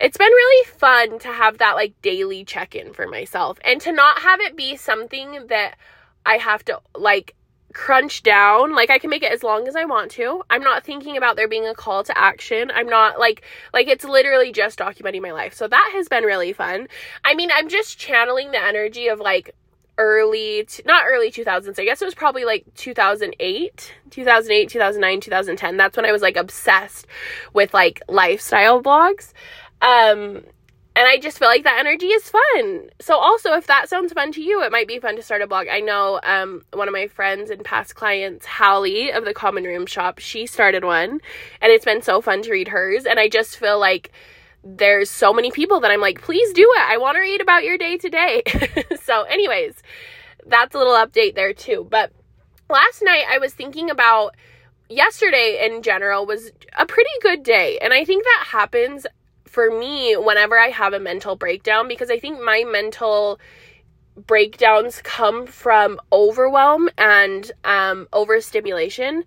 it's 0.00 0.16
been 0.16 0.30
really 0.30 0.66
fun 0.66 1.18
to 1.20 1.28
have 1.28 1.58
that 1.58 1.74
like 1.74 2.00
daily 2.02 2.44
check-in 2.44 2.92
for 2.92 3.08
myself 3.08 3.58
and 3.64 3.80
to 3.80 3.92
not 3.92 4.20
have 4.22 4.40
it 4.40 4.56
be 4.56 4.76
something 4.76 5.46
that 5.48 5.76
I 6.24 6.36
have 6.36 6.64
to 6.66 6.80
like 6.94 7.34
crunch 7.72 8.22
down. 8.22 8.74
Like 8.74 8.90
I 8.90 8.98
can 8.98 9.10
make 9.10 9.22
it 9.22 9.32
as 9.32 9.42
long 9.42 9.66
as 9.66 9.76
I 9.76 9.84
want 9.84 10.10
to. 10.12 10.42
I'm 10.50 10.62
not 10.62 10.84
thinking 10.84 11.16
about 11.16 11.36
there 11.36 11.48
being 11.48 11.66
a 11.66 11.74
call 11.74 12.04
to 12.04 12.16
action. 12.16 12.70
I'm 12.74 12.88
not 12.88 13.18
like 13.18 13.42
like 13.72 13.88
it's 13.88 14.04
literally 14.04 14.52
just 14.52 14.78
documenting 14.78 15.22
my 15.22 15.32
life. 15.32 15.54
So 15.54 15.66
that 15.68 15.90
has 15.94 16.08
been 16.08 16.24
really 16.24 16.52
fun. 16.52 16.88
I 17.24 17.34
mean, 17.34 17.50
I'm 17.52 17.68
just 17.68 17.98
channeling 17.98 18.52
the 18.52 18.62
energy 18.62 19.08
of 19.08 19.18
like 19.20 19.54
early 19.98 20.66
not 20.86 21.04
early 21.06 21.30
2000s. 21.30 21.78
I 21.78 21.84
guess 21.84 22.00
it 22.00 22.04
was 22.04 22.14
probably 22.14 22.44
like 22.44 22.64
2008, 22.76 23.94
2008, 24.10 24.68
2009, 24.70 25.20
2010. 25.20 25.76
That's 25.76 25.96
when 25.96 26.06
I 26.06 26.12
was 26.12 26.22
like 26.22 26.36
obsessed 26.36 27.06
with 27.52 27.74
like 27.74 28.00
lifestyle 28.08 28.82
blogs. 28.82 29.32
Um 29.82 30.44
and 30.96 31.06
I 31.06 31.18
just 31.18 31.38
feel 31.38 31.46
like 31.46 31.62
that 31.62 31.78
energy 31.78 32.06
is 32.06 32.28
fun. 32.28 32.90
So 33.00 33.16
also 33.16 33.52
if 33.52 33.68
that 33.68 33.88
sounds 33.88 34.12
fun 34.12 34.32
to 34.32 34.42
you, 34.42 34.64
it 34.64 34.72
might 34.72 34.88
be 34.88 34.98
fun 34.98 35.14
to 35.14 35.22
start 35.22 35.42
a 35.42 35.46
blog. 35.46 35.68
I 35.68 35.78
know 35.78 36.18
um, 36.24 36.62
one 36.72 36.88
of 36.88 36.92
my 36.92 37.06
friends 37.06 37.50
and 37.50 37.64
past 37.64 37.94
clients, 37.94 38.46
Hallie 38.46 39.12
of 39.12 39.24
the 39.24 39.32
Common 39.32 39.62
Room 39.62 39.86
Shop, 39.86 40.18
she 40.18 40.46
started 40.46 40.84
one 40.84 41.20
and 41.60 41.72
it's 41.72 41.84
been 41.84 42.02
so 42.02 42.20
fun 42.20 42.42
to 42.42 42.50
read 42.50 42.68
hers 42.68 43.04
and 43.04 43.20
I 43.20 43.28
just 43.28 43.56
feel 43.58 43.78
like 43.78 44.10
there's 44.76 45.10
so 45.10 45.32
many 45.32 45.50
people 45.50 45.80
that 45.80 45.90
I'm 45.90 46.00
like, 46.00 46.20
please 46.20 46.52
do 46.52 46.62
it. 46.62 46.82
I 46.82 46.98
want 46.98 47.16
to 47.16 47.20
read 47.20 47.40
about 47.40 47.64
your 47.64 47.78
day 47.78 47.96
today. 47.96 48.42
so 49.02 49.22
anyways, 49.22 49.82
that's 50.46 50.74
a 50.74 50.78
little 50.78 50.94
update 50.94 51.34
there 51.34 51.52
too. 51.52 51.86
But 51.90 52.12
last 52.68 53.02
night 53.02 53.24
I 53.30 53.38
was 53.38 53.54
thinking 53.54 53.90
about 53.90 54.34
yesterday 54.88 55.66
in 55.66 55.82
general 55.82 56.26
was 56.26 56.50
a 56.76 56.86
pretty 56.86 57.10
good 57.22 57.42
day. 57.42 57.78
And 57.80 57.92
I 57.92 58.04
think 58.04 58.24
that 58.24 58.44
happens 58.48 59.06
for 59.46 59.70
me 59.70 60.14
whenever 60.16 60.58
I 60.58 60.68
have 60.68 60.92
a 60.92 61.00
mental 61.00 61.34
breakdown 61.34 61.88
because 61.88 62.10
I 62.10 62.18
think 62.18 62.40
my 62.42 62.64
mental 62.70 63.40
breakdowns 64.26 65.00
come 65.02 65.46
from 65.46 66.00
overwhelm 66.12 66.90
and 66.98 67.50
um, 67.64 68.08
overstimulation. 68.12 69.24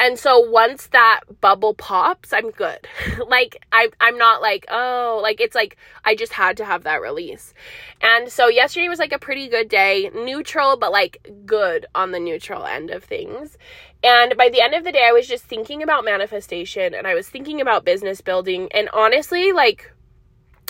And 0.00 0.18
so 0.18 0.40
once 0.40 0.86
that 0.88 1.20
bubble 1.42 1.74
pops, 1.74 2.32
I'm 2.32 2.50
good. 2.52 2.88
like 3.28 3.62
I 3.70 3.90
I'm 4.00 4.16
not 4.16 4.40
like, 4.40 4.64
oh, 4.70 5.20
like 5.22 5.42
it's 5.42 5.54
like 5.54 5.76
I 6.06 6.14
just 6.14 6.32
had 6.32 6.56
to 6.56 6.64
have 6.64 6.84
that 6.84 7.02
release. 7.02 7.52
And 8.00 8.32
so 8.32 8.48
yesterday 8.48 8.88
was 8.88 8.98
like 8.98 9.12
a 9.12 9.18
pretty 9.18 9.46
good 9.46 9.68
day, 9.68 10.10
neutral 10.14 10.78
but 10.78 10.90
like 10.90 11.30
good 11.44 11.84
on 11.94 12.12
the 12.12 12.18
neutral 12.18 12.64
end 12.64 12.88
of 12.88 13.04
things. 13.04 13.58
And 14.02 14.38
by 14.38 14.48
the 14.48 14.62
end 14.62 14.72
of 14.72 14.84
the 14.84 14.92
day, 14.92 15.04
I 15.06 15.12
was 15.12 15.28
just 15.28 15.44
thinking 15.44 15.82
about 15.82 16.06
manifestation 16.06 16.94
and 16.94 17.06
I 17.06 17.12
was 17.12 17.28
thinking 17.28 17.60
about 17.60 17.84
business 17.84 18.22
building 18.22 18.72
and 18.72 18.88
honestly, 18.94 19.52
like 19.52 19.92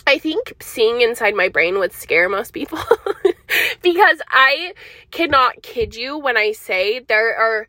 I 0.08 0.18
think 0.18 0.54
seeing 0.60 1.02
inside 1.02 1.36
my 1.36 1.48
brain 1.48 1.78
would 1.78 1.92
scare 1.92 2.28
most 2.28 2.52
people 2.52 2.80
because 3.82 4.20
I 4.28 4.74
cannot 5.12 5.62
kid 5.62 5.94
you 5.94 6.18
when 6.18 6.36
I 6.36 6.50
say 6.50 6.98
there 6.98 7.36
are 7.36 7.68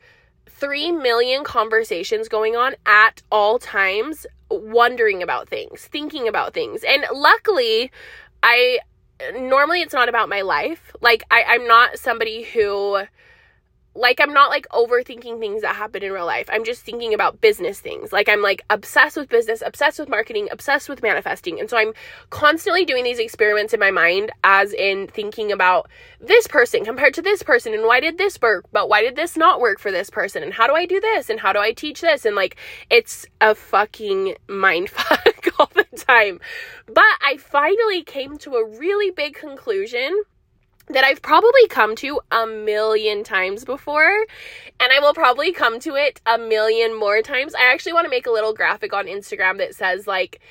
3 0.61 0.91
million 0.91 1.43
conversations 1.43 2.29
going 2.29 2.55
on 2.55 2.75
at 2.85 3.23
all 3.31 3.57
times, 3.57 4.27
wondering 4.51 5.23
about 5.23 5.49
things, 5.49 5.85
thinking 5.85 6.27
about 6.27 6.53
things. 6.53 6.83
And 6.87 7.03
luckily, 7.11 7.91
I 8.43 8.79
normally 9.35 9.81
it's 9.81 9.93
not 9.93 10.07
about 10.07 10.29
my 10.29 10.41
life. 10.41 10.95
Like, 11.01 11.23
I, 11.31 11.43
I'm 11.47 11.67
not 11.67 11.97
somebody 11.97 12.43
who 12.43 13.03
like 13.93 14.21
I'm 14.21 14.33
not 14.33 14.49
like 14.49 14.67
overthinking 14.69 15.39
things 15.39 15.63
that 15.63 15.75
happen 15.75 16.03
in 16.03 16.11
real 16.13 16.25
life. 16.25 16.49
I'm 16.51 16.63
just 16.63 16.83
thinking 16.83 17.13
about 17.13 17.41
business 17.41 17.79
things. 17.79 18.13
Like 18.13 18.29
I'm 18.29 18.41
like 18.41 18.63
obsessed 18.69 19.17
with 19.17 19.27
business, 19.27 19.61
obsessed 19.65 19.99
with 19.99 20.07
marketing, 20.07 20.47
obsessed 20.51 20.87
with 20.87 21.01
manifesting. 21.01 21.59
And 21.59 21.69
so 21.69 21.77
I'm 21.77 21.93
constantly 22.29 22.85
doing 22.85 23.03
these 23.03 23.19
experiments 23.19 23.73
in 23.73 23.79
my 23.79 23.91
mind 23.91 24.31
as 24.43 24.71
in 24.73 25.07
thinking 25.07 25.51
about 25.51 25.89
this 26.21 26.47
person 26.47 26.85
compared 26.85 27.13
to 27.15 27.21
this 27.21 27.43
person 27.43 27.73
and 27.73 27.83
why 27.83 27.99
did 27.99 28.17
this 28.17 28.39
work, 28.41 28.65
but 28.71 28.87
why 28.87 29.01
did 29.01 29.17
this 29.17 29.35
not 29.35 29.59
work 29.59 29.79
for 29.79 29.91
this 29.91 30.09
person 30.09 30.41
and 30.41 30.53
how 30.53 30.67
do 30.67 30.73
I 30.73 30.85
do 30.85 31.01
this 31.01 31.29
and 31.29 31.39
how 31.39 31.51
do 31.51 31.59
I 31.59 31.73
teach 31.73 31.99
this 31.99 32.23
and 32.23 32.35
like 32.35 32.55
it's 32.89 33.25
a 33.41 33.55
fucking 33.55 34.35
mind 34.47 34.89
fuck 34.89 35.59
all 35.59 35.71
the 35.73 35.85
time. 35.97 36.39
But 36.87 37.03
I 37.21 37.37
finally 37.37 38.03
came 38.03 38.37
to 38.39 38.55
a 38.55 38.65
really 38.65 39.11
big 39.11 39.35
conclusion 39.35 40.23
that 40.87 41.03
I've 41.03 41.21
probably 41.21 41.67
come 41.67 41.95
to 41.97 42.19
a 42.31 42.45
million 42.47 43.23
times 43.23 43.63
before, 43.65 44.25
and 44.79 44.91
I 44.91 44.99
will 44.99 45.13
probably 45.13 45.51
come 45.51 45.79
to 45.81 45.95
it 45.95 46.21
a 46.25 46.37
million 46.37 46.97
more 46.97 47.21
times. 47.21 47.55
I 47.55 47.71
actually 47.71 47.93
want 47.93 48.05
to 48.05 48.09
make 48.09 48.27
a 48.27 48.31
little 48.31 48.53
graphic 48.53 48.93
on 48.93 49.05
Instagram 49.05 49.57
that 49.59 49.75
says, 49.75 50.07
like, 50.07 50.41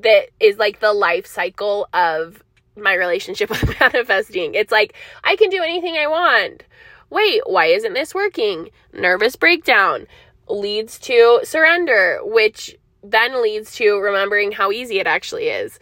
that 0.00 0.28
is 0.40 0.56
like 0.56 0.80
the 0.80 0.92
life 0.92 1.26
cycle 1.26 1.88
of 1.92 2.42
my 2.76 2.94
relationship 2.94 3.50
with 3.50 3.78
manifesting. 3.80 4.54
It's 4.54 4.72
like, 4.72 4.94
I 5.24 5.36
can 5.36 5.50
do 5.50 5.62
anything 5.62 5.96
I 5.96 6.06
want. 6.06 6.64
Wait, 7.10 7.42
why 7.44 7.66
isn't 7.66 7.92
this 7.92 8.14
working? 8.14 8.70
Nervous 8.92 9.36
breakdown 9.36 10.06
leads 10.48 10.98
to 11.00 11.40
surrender, 11.44 12.20
which 12.22 12.76
then 13.02 13.42
leads 13.42 13.74
to 13.76 13.98
remembering 13.98 14.52
how 14.52 14.70
easy 14.70 14.98
it 14.98 15.06
actually 15.06 15.48
is. 15.48 15.78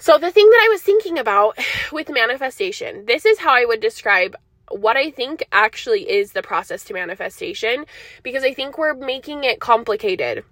So, 0.00 0.16
the 0.16 0.30
thing 0.30 0.48
that 0.48 0.66
I 0.66 0.68
was 0.72 0.80
thinking 0.80 1.18
about 1.18 1.58
with 1.92 2.08
manifestation, 2.08 3.04
this 3.04 3.26
is 3.26 3.38
how 3.38 3.52
I 3.52 3.66
would 3.66 3.80
describe 3.80 4.34
what 4.70 4.96
I 4.96 5.10
think 5.10 5.44
actually 5.52 6.08
is 6.10 6.32
the 6.32 6.42
process 6.42 6.84
to 6.84 6.94
manifestation 6.94 7.84
because 8.22 8.42
I 8.42 8.54
think 8.54 8.78
we're 8.78 8.94
making 8.94 9.44
it 9.44 9.60
complicated. 9.60 10.44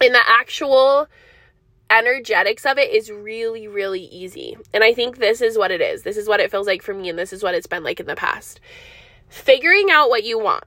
And 0.00 0.12
the 0.12 0.22
actual 0.26 1.06
energetics 1.88 2.66
of 2.66 2.78
it 2.78 2.90
is 2.90 3.12
really, 3.12 3.68
really 3.68 4.06
easy. 4.06 4.56
And 4.72 4.82
I 4.82 4.92
think 4.92 5.18
this 5.18 5.40
is 5.40 5.56
what 5.56 5.70
it 5.70 5.80
is. 5.80 6.02
This 6.02 6.16
is 6.16 6.26
what 6.26 6.40
it 6.40 6.50
feels 6.50 6.66
like 6.66 6.82
for 6.82 6.94
me, 6.94 7.08
and 7.08 7.18
this 7.18 7.32
is 7.32 7.44
what 7.44 7.54
it's 7.54 7.68
been 7.68 7.84
like 7.84 8.00
in 8.00 8.06
the 8.06 8.16
past. 8.16 8.60
Figuring 9.28 9.88
out 9.90 10.08
what 10.08 10.24
you 10.24 10.38
want 10.38 10.64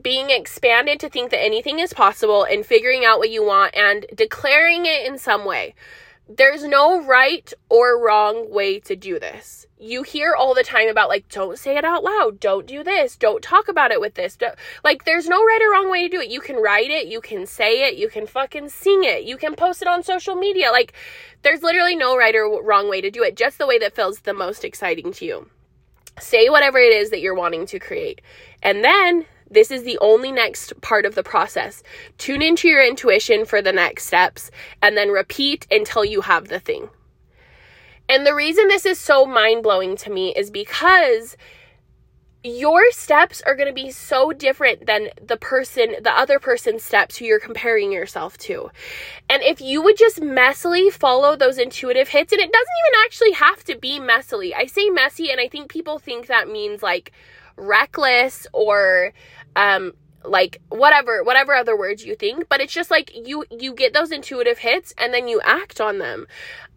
being 0.00 0.30
expanded 0.30 0.98
to 1.00 1.10
think 1.10 1.30
that 1.30 1.42
anything 1.42 1.78
is 1.78 1.92
possible 1.92 2.44
and 2.44 2.64
figuring 2.64 3.04
out 3.04 3.18
what 3.18 3.28
you 3.28 3.44
want 3.44 3.76
and 3.76 4.06
declaring 4.14 4.86
it 4.86 5.06
in 5.06 5.18
some 5.18 5.44
way 5.44 5.74
there's 6.36 6.64
no 6.64 7.04
right 7.04 7.52
or 7.68 8.02
wrong 8.02 8.50
way 8.50 8.78
to 8.80 8.96
do 8.96 9.18
this. 9.18 9.66
You 9.78 10.02
hear 10.02 10.34
all 10.34 10.54
the 10.54 10.62
time 10.62 10.88
about 10.88 11.08
like 11.08 11.28
don't 11.28 11.58
say 11.58 11.76
it 11.76 11.84
out 11.84 12.04
loud, 12.04 12.38
don't 12.38 12.66
do 12.66 12.84
this, 12.84 13.16
don't 13.16 13.42
talk 13.42 13.68
about 13.68 13.90
it 13.90 14.00
with 14.00 14.14
this. 14.14 14.36
Don't, 14.36 14.54
like 14.84 15.04
there's 15.04 15.28
no 15.28 15.42
right 15.44 15.60
or 15.62 15.72
wrong 15.72 15.90
way 15.90 16.08
to 16.08 16.16
do 16.16 16.20
it. 16.22 16.30
You 16.30 16.40
can 16.40 16.56
write 16.56 16.90
it, 16.90 17.08
you 17.08 17.20
can 17.20 17.46
say 17.46 17.88
it, 17.88 17.96
you 17.96 18.08
can 18.08 18.26
fucking 18.26 18.68
sing 18.68 19.02
it, 19.04 19.24
you 19.24 19.36
can 19.36 19.54
post 19.56 19.82
it 19.82 19.88
on 19.88 20.02
social 20.02 20.36
media. 20.36 20.70
Like 20.70 20.92
there's 21.42 21.62
literally 21.62 21.96
no 21.96 22.16
right 22.16 22.34
or 22.34 22.62
wrong 22.62 22.88
way 22.88 23.00
to 23.00 23.10
do 23.10 23.22
it, 23.22 23.36
just 23.36 23.58
the 23.58 23.66
way 23.66 23.78
that 23.78 23.96
feels 23.96 24.20
the 24.20 24.34
most 24.34 24.64
exciting 24.64 25.12
to 25.14 25.24
you. 25.24 25.48
Say 26.20 26.48
whatever 26.48 26.78
it 26.78 26.92
is 26.92 27.10
that 27.10 27.20
you're 27.20 27.34
wanting 27.34 27.66
to 27.66 27.78
create. 27.78 28.20
And 28.62 28.84
then 28.84 29.26
this 29.52 29.70
is 29.70 29.84
the 29.84 29.98
only 30.00 30.32
next 30.32 30.80
part 30.80 31.04
of 31.04 31.14
the 31.14 31.22
process. 31.22 31.82
Tune 32.18 32.42
into 32.42 32.68
your 32.68 32.84
intuition 32.84 33.44
for 33.44 33.62
the 33.62 33.72
next 33.72 34.06
steps 34.06 34.50
and 34.80 34.96
then 34.96 35.10
repeat 35.10 35.66
until 35.70 36.04
you 36.04 36.22
have 36.22 36.48
the 36.48 36.60
thing. 36.60 36.88
And 38.08 38.26
the 38.26 38.34
reason 38.34 38.68
this 38.68 38.86
is 38.86 38.98
so 38.98 39.24
mind 39.26 39.62
blowing 39.62 39.96
to 39.98 40.10
me 40.10 40.34
is 40.34 40.50
because 40.50 41.36
your 42.44 42.90
steps 42.90 43.40
are 43.46 43.54
going 43.54 43.68
to 43.68 43.74
be 43.74 43.90
so 43.90 44.32
different 44.32 44.86
than 44.86 45.08
the 45.24 45.36
person, 45.36 45.94
the 46.02 46.10
other 46.10 46.40
person's 46.40 46.82
steps 46.82 47.16
who 47.16 47.24
you're 47.24 47.38
comparing 47.38 47.92
yourself 47.92 48.36
to. 48.36 48.68
And 49.30 49.42
if 49.42 49.60
you 49.60 49.80
would 49.82 49.96
just 49.96 50.20
messily 50.20 50.90
follow 50.90 51.36
those 51.36 51.58
intuitive 51.58 52.08
hits, 52.08 52.32
and 52.32 52.40
it 52.40 52.52
doesn't 52.52 52.68
even 52.88 53.04
actually 53.04 53.32
have 53.32 53.62
to 53.64 53.78
be 53.78 54.00
messily. 54.00 54.52
I 54.56 54.66
say 54.66 54.90
messy, 54.90 55.30
and 55.30 55.40
I 55.40 55.46
think 55.46 55.70
people 55.70 55.98
think 56.00 56.26
that 56.26 56.48
means 56.48 56.82
like 56.82 57.12
reckless 57.56 58.46
or 58.52 59.12
um 59.56 59.92
like 60.24 60.60
whatever 60.68 61.22
whatever 61.24 61.54
other 61.54 61.76
words 61.76 62.04
you 62.04 62.14
think 62.14 62.48
but 62.48 62.60
it's 62.60 62.72
just 62.72 62.90
like 62.90 63.10
you 63.14 63.44
you 63.50 63.74
get 63.74 63.92
those 63.92 64.12
intuitive 64.12 64.58
hits 64.58 64.94
and 64.98 65.12
then 65.12 65.28
you 65.28 65.40
act 65.44 65.80
on 65.80 65.98
them. 65.98 66.26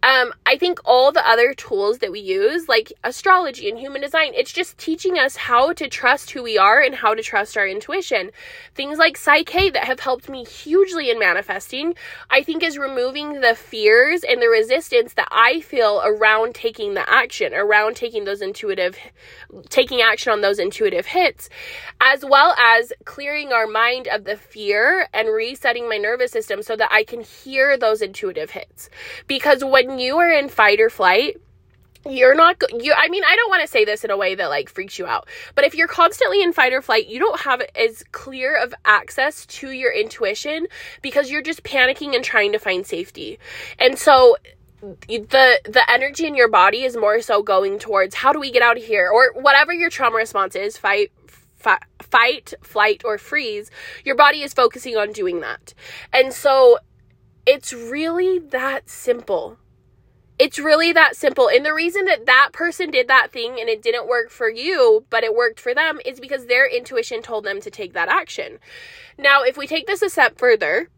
Um 0.02 0.32
i 0.44 0.56
think 0.56 0.78
all 0.84 1.12
the 1.12 1.26
other 1.28 1.54
tools 1.54 1.98
that 1.98 2.12
we 2.12 2.20
use 2.20 2.68
like 2.68 2.92
astrology 3.04 3.68
and 3.68 3.78
human 3.78 4.02
design 4.02 4.32
it's 4.34 4.52
just 4.52 4.78
teaching 4.78 5.18
us 5.18 5.36
how 5.36 5.72
to 5.74 5.88
trust 5.88 6.30
who 6.30 6.42
we 6.42 6.58
are 6.58 6.80
and 6.80 6.94
how 6.94 7.14
to 7.14 7.22
trust 7.22 7.56
our 7.56 7.66
intuition. 7.66 8.30
Things 8.74 8.98
like 8.98 9.16
PSYCH-K 9.16 9.70
that 9.70 9.84
have 9.84 10.00
helped 10.00 10.28
me 10.28 10.44
hugely 10.44 11.10
in 11.10 11.18
manifesting 11.18 11.94
i 12.30 12.42
think 12.42 12.62
is 12.62 12.78
removing 12.78 13.40
the 13.40 13.54
fears 13.54 14.22
and 14.22 14.40
the 14.40 14.48
resistance 14.48 15.14
that 15.14 15.28
i 15.30 15.60
feel 15.60 16.02
around 16.04 16.54
taking 16.54 16.94
the 16.94 17.08
action 17.10 17.52
around 17.54 17.96
taking 17.96 18.24
those 18.24 18.42
intuitive 18.42 18.96
taking 19.68 20.00
action 20.00 20.32
on 20.32 20.40
those 20.40 20.58
intuitive 20.58 21.06
hits 21.06 21.48
as 22.00 22.24
well 22.24 22.54
as 22.58 22.92
clearing 23.04 23.35
clearing 23.36 23.52
our 23.52 23.66
mind 23.66 24.08
of 24.08 24.24
the 24.24 24.36
fear 24.36 25.08
and 25.12 25.28
resetting 25.28 25.86
my 25.90 25.98
nervous 25.98 26.30
system 26.30 26.62
so 26.62 26.74
that 26.74 26.90
I 26.90 27.04
can 27.04 27.20
hear 27.20 27.76
those 27.76 28.00
intuitive 28.00 28.50
hits. 28.50 28.88
Because 29.26 29.62
when 29.62 29.98
you 29.98 30.16
are 30.16 30.30
in 30.30 30.48
fight 30.48 30.80
or 30.80 30.88
flight, 30.88 31.36
you're 32.08 32.34
not 32.34 32.56
you 32.72 32.94
I 32.96 33.08
mean 33.08 33.24
I 33.28 33.34
don't 33.34 33.50
want 33.50 33.62
to 33.62 33.68
say 33.68 33.84
this 33.84 34.04
in 34.04 34.12
a 34.12 34.16
way 34.16 34.36
that 34.36 34.46
like 34.46 34.68
freaks 34.68 34.96
you 34.96 35.06
out 35.06 35.26
but 35.56 35.64
if 35.64 35.74
you're 35.74 35.88
constantly 35.88 36.40
in 36.40 36.52
fight 36.52 36.72
or 36.72 36.80
flight 36.80 37.08
you 37.08 37.18
don't 37.18 37.40
have 37.40 37.60
as 37.74 38.04
clear 38.12 38.56
of 38.56 38.72
access 38.84 39.44
to 39.46 39.72
your 39.72 39.92
intuition 39.92 40.68
because 41.02 41.32
you're 41.32 41.42
just 41.42 41.64
panicking 41.64 42.14
and 42.14 42.22
trying 42.22 42.52
to 42.52 42.60
find 42.60 42.86
safety 42.86 43.40
and 43.80 43.98
so 43.98 44.36
the 44.80 45.60
the 45.64 45.82
energy 45.88 46.28
in 46.28 46.36
your 46.36 46.48
body 46.48 46.84
is 46.84 46.96
more 46.96 47.20
so 47.20 47.42
going 47.42 47.76
towards 47.76 48.14
how 48.14 48.32
do 48.32 48.38
we 48.38 48.52
get 48.52 48.62
out 48.62 48.76
of 48.76 48.84
here 48.84 49.10
or 49.10 49.32
whatever 49.32 49.72
your 49.72 49.90
trauma 49.90 50.14
response 50.14 50.54
is 50.54 50.78
fight 50.78 51.10
fi- 51.66 51.86
fight, 52.00 52.54
flight, 52.62 53.02
or 53.04 53.18
freeze, 53.18 53.70
your 54.04 54.14
body 54.14 54.42
is 54.42 54.54
focusing 54.54 54.96
on 54.96 55.10
doing 55.10 55.40
that. 55.40 55.74
And 56.12 56.32
so 56.32 56.78
it's 57.44 57.72
really 57.72 58.38
that 58.38 58.88
simple. 58.88 59.58
It's 60.38 60.60
really 60.60 60.92
that 60.92 61.16
simple. 61.16 61.48
And 61.48 61.66
the 61.66 61.74
reason 61.74 62.04
that 62.04 62.26
that 62.26 62.50
person 62.52 62.90
did 62.90 63.08
that 63.08 63.32
thing 63.32 63.58
and 63.58 63.68
it 63.68 63.82
didn't 63.82 64.06
work 64.06 64.30
for 64.30 64.48
you, 64.48 65.06
but 65.10 65.24
it 65.24 65.34
worked 65.34 65.58
for 65.58 65.74
them 65.74 65.98
is 66.04 66.20
because 66.20 66.46
their 66.46 66.68
intuition 66.68 67.20
told 67.20 67.44
them 67.44 67.60
to 67.62 67.70
take 67.70 67.94
that 67.94 68.08
action. 68.08 68.58
Now, 69.18 69.42
if 69.42 69.56
we 69.56 69.66
take 69.66 69.86
this 69.86 70.02
a 70.02 70.10
step 70.10 70.38
further, 70.38 70.88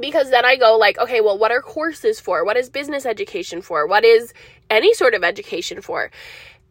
because 0.00 0.30
then 0.30 0.44
I 0.44 0.56
go 0.56 0.78
like, 0.78 0.98
okay, 0.98 1.20
well, 1.20 1.36
what 1.36 1.50
are 1.50 1.60
courses 1.60 2.18
for? 2.18 2.44
What 2.44 2.56
is 2.56 2.70
business 2.70 3.04
education 3.04 3.60
for? 3.60 3.86
What 3.86 4.04
is 4.04 4.32
any 4.70 4.94
sort 4.94 5.14
of 5.14 5.24
education 5.24 5.82
for? 5.82 6.10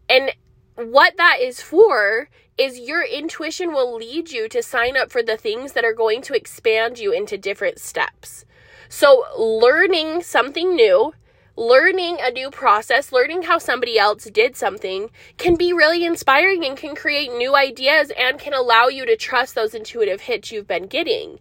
And 0.10 0.32
what 0.76 1.18
that 1.18 1.40
is 1.42 1.62
for 1.62 2.30
is 2.58 2.80
your 2.80 3.04
intuition 3.04 3.72
will 3.72 3.96
lead 3.96 4.32
you 4.32 4.50
to 4.50 4.64
sign 4.64 4.98
up 4.98 5.12
for 5.12 5.22
the 5.22 5.38
things 5.38 5.74
that 5.74 5.86
are 5.86 5.94
going 5.94 6.22
to 6.24 6.34
expand 6.34 6.98
you 6.98 7.12
into 7.12 7.38
different 7.38 7.80
steps. 7.80 8.46
So, 8.90 9.26
learning 9.38 10.24
something 10.24 10.76
new 10.76 11.14
learning 11.58 12.18
a 12.22 12.30
new 12.30 12.52
process, 12.52 13.12
learning 13.12 13.42
how 13.42 13.58
somebody 13.58 13.98
else 13.98 14.26
did 14.26 14.56
something 14.56 15.10
can 15.38 15.56
be 15.56 15.74
really 15.74 16.06
inspiring 16.06 16.64
and 16.64 16.78
can 16.78 16.96
create 16.96 17.34
new 17.34 17.56
ideas 17.56 18.12
and 18.16 18.40
can 18.40 18.54
allow 18.54 18.86
you 18.86 19.08
to 19.08 19.18
trust 19.18 19.56
those 19.56 19.74
intuitive 19.74 20.22
hits 20.22 20.52
you've 20.52 20.68
been 20.68 20.86
getting. 20.86 21.40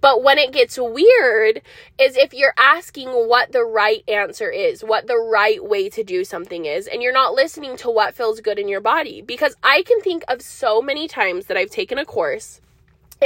But 0.00 0.24
when 0.24 0.36
it 0.36 0.52
gets 0.52 0.76
weird 0.78 1.62
is 1.96 2.16
if 2.16 2.34
you're 2.34 2.54
asking 2.58 3.10
what 3.10 3.52
the 3.52 3.64
right 3.64 4.02
answer 4.08 4.50
is, 4.50 4.82
what 4.82 5.06
the 5.06 5.16
right 5.16 5.64
way 5.64 5.88
to 5.90 6.02
do 6.02 6.24
something 6.24 6.64
is, 6.64 6.88
and 6.88 7.00
you're 7.00 7.12
not 7.12 7.34
listening 7.34 7.76
to 7.78 7.90
what 7.90 8.16
feels 8.16 8.40
good 8.40 8.58
in 8.58 8.66
your 8.66 8.80
body. 8.80 9.22
Because 9.22 9.54
I 9.62 9.84
can 9.84 10.00
think 10.00 10.24
of 10.26 10.42
so 10.42 10.82
many 10.82 11.06
times 11.06 11.46
that 11.46 11.56
I've 11.56 11.70
taken 11.70 11.98
a 11.98 12.04
course 12.04 12.60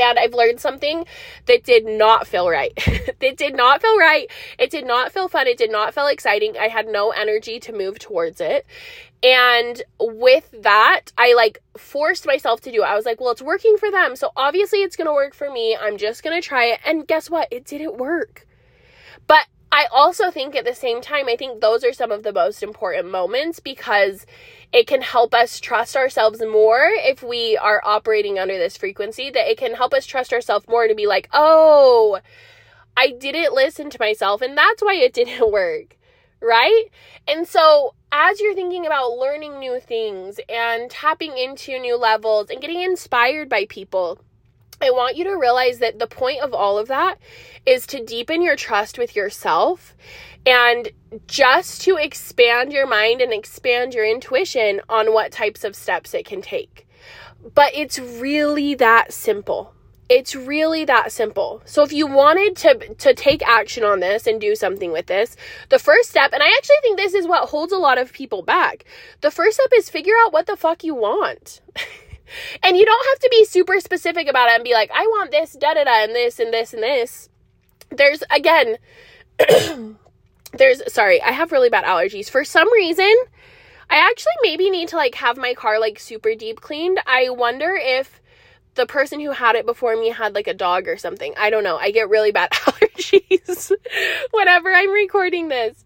and 0.02 0.18
I've 0.18 0.34
learned 0.34 0.60
something 0.60 1.06
that 1.46 1.64
did 1.64 1.86
not 1.86 2.26
feel 2.26 2.48
right. 2.48 2.72
it 3.20 3.36
did 3.36 3.54
not 3.54 3.82
feel 3.82 3.98
right. 3.98 4.30
It 4.58 4.70
did 4.70 4.86
not 4.86 5.12
feel 5.12 5.28
fun. 5.28 5.46
It 5.46 5.58
did 5.58 5.70
not 5.70 5.94
feel 5.94 6.06
exciting. 6.06 6.56
I 6.58 6.68
had 6.68 6.88
no 6.88 7.10
energy 7.10 7.58
to 7.60 7.72
move 7.72 7.98
towards 7.98 8.40
it. 8.40 8.66
And 9.22 9.82
with 9.98 10.50
that, 10.62 11.12
I 11.16 11.34
like 11.34 11.62
forced 11.76 12.26
myself 12.26 12.60
to 12.62 12.70
do 12.70 12.82
it. 12.82 12.86
I 12.86 12.94
was 12.94 13.06
like, 13.06 13.20
well, 13.20 13.30
it's 13.30 13.42
working 13.42 13.76
for 13.76 13.90
them. 13.90 14.14
So 14.14 14.30
obviously 14.36 14.80
it's 14.80 14.96
going 14.96 15.06
to 15.06 15.12
work 15.12 15.34
for 15.34 15.50
me. 15.50 15.76
I'm 15.76 15.96
just 15.96 16.22
going 16.22 16.40
to 16.40 16.46
try 16.46 16.66
it. 16.66 16.80
And 16.84 17.06
guess 17.06 17.30
what? 17.30 17.48
It 17.50 17.64
didn't 17.64 17.96
work. 17.96 18.46
But 19.26 19.46
I 19.72 19.86
also 19.92 20.30
think 20.30 20.54
at 20.54 20.64
the 20.64 20.74
same 20.74 21.00
time, 21.00 21.28
I 21.28 21.36
think 21.36 21.60
those 21.60 21.82
are 21.82 21.92
some 21.92 22.12
of 22.12 22.22
the 22.22 22.32
most 22.32 22.62
important 22.62 23.10
moments 23.10 23.58
because 23.58 24.26
it 24.72 24.86
can 24.86 25.02
help 25.02 25.34
us 25.34 25.60
trust 25.60 25.96
ourselves 25.96 26.40
more 26.40 26.90
if 26.92 27.22
we 27.22 27.56
are 27.56 27.80
operating 27.84 28.38
under 28.38 28.58
this 28.58 28.76
frequency, 28.76 29.30
that 29.30 29.50
it 29.50 29.58
can 29.58 29.74
help 29.74 29.94
us 29.94 30.06
trust 30.06 30.32
ourselves 30.32 30.66
more 30.68 30.88
to 30.88 30.94
be 30.94 31.06
like, 31.06 31.28
oh, 31.32 32.20
I 32.96 33.10
didn't 33.10 33.52
listen 33.52 33.90
to 33.90 33.98
myself 34.00 34.42
and 34.42 34.56
that's 34.56 34.82
why 34.82 34.94
it 34.94 35.12
didn't 35.14 35.52
work, 35.52 35.96
right? 36.40 36.84
And 37.28 37.46
so, 37.46 37.94
as 38.12 38.40
you're 38.40 38.54
thinking 38.54 38.86
about 38.86 39.18
learning 39.18 39.58
new 39.58 39.80
things 39.80 40.40
and 40.48 40.90
tapping 40.90 41.36
into 41.36 41.78
new 41.78 41.96
levels 41.96 42.50
and 42.50 42.60
getting 42.60 42.80
inspired 42.82 43.48
by 43.48 43.66
people, 43.68 44.20
I 44.80 44.90
want 44.90 45.16
you 45.16 45.24
to 45.24 45.36
realize 45.36 45.78
that 45.78 45.98
the 45.98 46.06
point 46.06 46.40
of 46.40 46.52
all 46.52 46.78
of 46.78 46.88
that 46.88 47.18
is 47.64 47.86
to 47.88 48.04
deepen 48.04 48.42
your 48.42 48.56
trust 48.56 48.98
with 48.98 49.16
yourself 49.16 49.94
and 50.44 50.90
just 51.26 51.82
to 51.82 51.96
expand 51.96 52.72
your 52.72 52.86
mind 52.86 53.20
and 53.20 53.32
expand 53.32 53.94
your 53.94 54.06
intuition 54.06 54.80
on 54.88 55.12
what 55.12 55.32
types 55.32 55.64
of 55.64 55.74
steps 55.74 56.14
it 56.14 56.26
can 56.26 56.42
take. 56.42 56.86
But 57.54 57.74
it's 57.74 57.98
really 57.98 58.74
that 58.76 59.12
simple. 59.12 59.72
It's 60.08 60.36
really 60.36 60.84
that 60.84 61.10
simple. 61.10 61.62
So 61.64 61.82
if 61.82 61.92
you 61.92 62.06
wanted 62.06 62.54
to 62.58 62.94
to 62.94 63.12
take 63.12 63.42
action 63.46 63.82
on 63.82 63.98
this 63.98 64.28
and 64.28 64.40
do 64.40 64.54
something 64.54 64.92
with 64.92 65.06
this, 65.06 65.36
the 65.68 65.80
first 65.80 66.10
step, 66.10 66.32
and 66.32 66.42
I 66.42 66.46
actually 66.46 66.76
think 66.82 66.96
this 66.96 67.14
is 67.14 67.26
what 67.26 67.48
holds 67.48 67.72
a 67.72 67.78
lot 67.78 67.98
of 67.98 68.12
people 68.12 68.42
back. 68.42 68.84
The 69.20 69.32
first 69.32 69.56
step 69.56 69.70
is 69.74 69.90
figure 69.90 70.14
out 70.24 70.32
what 70.32 70.46
the 70.46 70.56
fuck 70.56 70.84
you 70.84 70.94
want. 70.94 71.60
and 72.62 72.76
you 72.76 72.84
don't 72.84 73.06
have 73.08 73.18
to 73.20 73.28
be 73.30 73.44
super 73.44 73.80
specific 73.80 74.28
about 74.28 74.48
it 74.48 74.54
and 74.54 74.64
be 74.64 74.74
like, 74.74 74.90
I 74.94 75.06
want 75.06 75.30
this, 75.30 75.52
da 75.52 75.74
da 75.74 75.84
da, 75.84 76.04
and 76.04 76.14
this 76.14 76.38
and 76.38 76.52
this 76.52 76.74
and 76.74 76.82
this. 76.82 77.28
There's 77.90 78.22
again 78.30 78.78
there's 80.52 80.92
sorry, 80.92 81.22
I 81.22 81.32
have 81.32 81.52
really 81.52 81.70
bad 81.70 81.84
allergies. 81.84 82.30
For 82.30 82.44
some 82.44 82.72
reason, 82.72 83.14
I 83.88 83.98
actually 83.98 84.32
maybe 84.42 84.70
need 84.70 84.88
to 84.88 84.96
like 84.96 85.14
have 85.16 85.36
my 85.36 85.54
car 85.54 85.78
like 85.78 85.98
super 85.98 86.34
deep 86.34 86.60
cleaned. 86.60 87.00
I 87.06 87.30
wonder 87.30 87.74
if 87.74 88.20
the 88.74 88.86
person 88.86 89.20
who 89.20 89.32
had 89.32 89.56
it 89.56 89.66
before 89.66 89.96
me 89.96 90.10
had 90.10 90.34
like 90.34 90.46
a 90.46 90.54
dog 90.54 90.86
or 90.86 90.96
something. 90.96 91.34
I 91.36 91.50
don't 91.50 91.64
know. 91.64 91.76
I 91.76 91.90
get 91.90 92.08
really 92.08 92.32
bad 92.32 92.50
allergies 92.52 93.72
whenever 94.32 94.72
I'm 94.72 94.90
recording 94.90 95.48
this. 95.48 95.82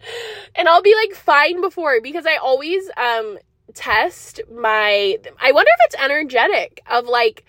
And 0.55 0.68
I'll 0.68 0.83
be 0.83 0.94
like 0.94 1.16
fine 1.16 1.61
before 1.61 2.00
because 2.00 2.26
I 2.26 2.37
always 2.37 2.90
um 2.96 3.38
test 3.74 4.40
my 4.50 5.18
I 5.40 5.52
wonder 5.52 5.70
if 5.78 5.87
it's 5.87 6.02
energetic 6.02 6.83
of 6.90 7.06
like 7.06 7.44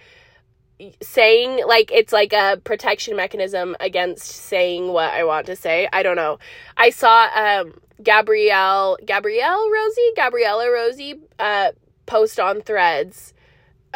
saying 1.01 1.65
like 1.67 1.91
it's 1.91 2.13
like 2.13 2.33
a 2.33 2.59
protection 2.63 3.15
mechanism 3.15 3.75
against 3.79 4.25
saying 4.25 4.91
what 4.91 5.13
I 5.13 5.23
want 5.23 5.45
to 5.47 5.55
say. 5.55 5.87
I 5.91 6.03
don't 6.03 6.15
know. 6.15 6.39
I 6.77 6.89
saw 6.89 7.27
um 7.35 7.73
Gabrielle 8.01 8.97
Gabrielle 9.05 9.69
Rosie 9.71 10.11
Gabriella 10.15 10.71
Rosie 10.71 11.19
uh 11.39 11.71
post 12.05 12.39
on 12.39 12.61
threads 12.61 13.33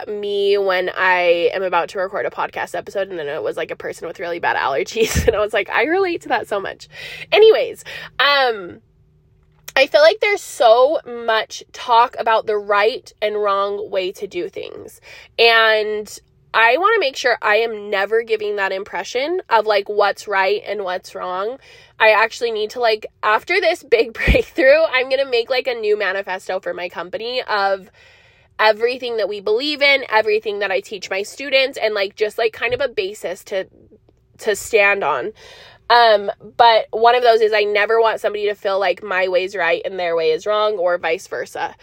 me 0.08 0.58
when 0.58 0.92
I 0.96 1.50
am 1.54 1.64
about 1.64 1.90
to 1.90 2.00
record 2.00 2.26
a 2.26 2.30
podcast 2.30 2.76
episode 2.76 3.10
and 3.10 3.18
then 3.18 3.28
it 3.28 3.42
was 3.42 3.56
like 3.56 3.72
a 3.72 3.76
person 3.76 4.08
with 4.08 4.20
really 4.20 4.40
bad 4.40 4.58
allergies 4.58 5.26
and 5.28 5.36
I 5.36 5.40
was 5.40 5.54
like 5.54 5.70
I 5.70 5.86
relate 5.86 6.22
to 6.22 6.30
that 6.30 6.48
so 6.48 6.60
much. 6.60 6.88
Anyways, 7.32 7.84
um 8.20 8.82
I 9.76 9.88
feel 9.88 10.02
like 10.02 10.22
there's 10.22 10.42
so 10.42 11.00
much 11.06 11.64
talk 11.74 12.16
about 12.18 12.46
the 12.46 12.58
right 12.58 13.12
and 13.22 13.36
wrong 13.36 13.90
way 13.90 14.12
to 14.14 14.26
do 14.26 14.48
things. 14.48 15.02
And 15.38 16.20
I 16.54 16.78
want 16.78 16.96
to 16.96 17.00
make 17.02 17.18
sure 17.18 17.38
I 17.42 17.58
am 17.58 17.90
never 17.90 18.24
giving 18.24 18.56
that 18.56 18.72
impression 18.72 19.42
of 19.50 19.66
like 19.66 19.90
what's 19.90 20.26
right 20.26 20.62
and 20.66 20.86
what's 20.86 21.14
wrong. 21.14 21.58
I 22.00 22.12
actually 22.12 22.52
need 22.52 22.70
to 22.72 22.80
like 22.80 23.08
after 23.22 23.60
this 23.60 23.84
big 23.92 24.14
breakthrough, 24.14 24.84
I'm 24.90 25.10
going 25.10 25.24
to 25.24 25.30
make 25.30 25.50
like 25.50 25.68
a 25.68 25.74
new 25.74 25.98
manifesto 25.98 26.62
for 26.62 26.74
my 26.74 26.88
company 26.88 27.44
of 27.44 27.92
everything 28.58 29.18
that 29.18 29.28
we 29.28 29.42
believe 29.42 29.82
in, 29.82 30.06
everything 30.10 30.60
that 30.60 30.72
I 30.72 30.80
teach 30.80 31.10
my 31.10 31.24
students 31.24 31.78
and 31.78 31.94
like 31.94 32.16
just 32.16 32.38
like 32.38 32.54
kind 32.54 32.74
of 32.74 32.80
a 32.80 32.88
basis 32.88 33.44
to 33.46 33.68
to 34.38 34.56
stand 34.56 35.04
on. 35.04 35.34
Um 35.89 36.32
but 36.58 36.88
one 36.91 37.15
of 37.15 37.24
those 37.24 37.41
is 37.41 37.54
I 37.54 37.63
never 37.63 38.02
want 38.02 38.21
somebody 38.21 38.45
to 38.48 38.56
feel 38.56 38.80
like 38.80 39.04
my 39.04 39.28
way's 39.28 39.56
right 39.56 39.82
and 39.86 40.00
their 40.00 40.15
way 40.15 40.32
is 40.32 40.45
wrong 40.45 40.74
or 40.74 40.98
vice 40.98 41.28
versa. 41.28 41.76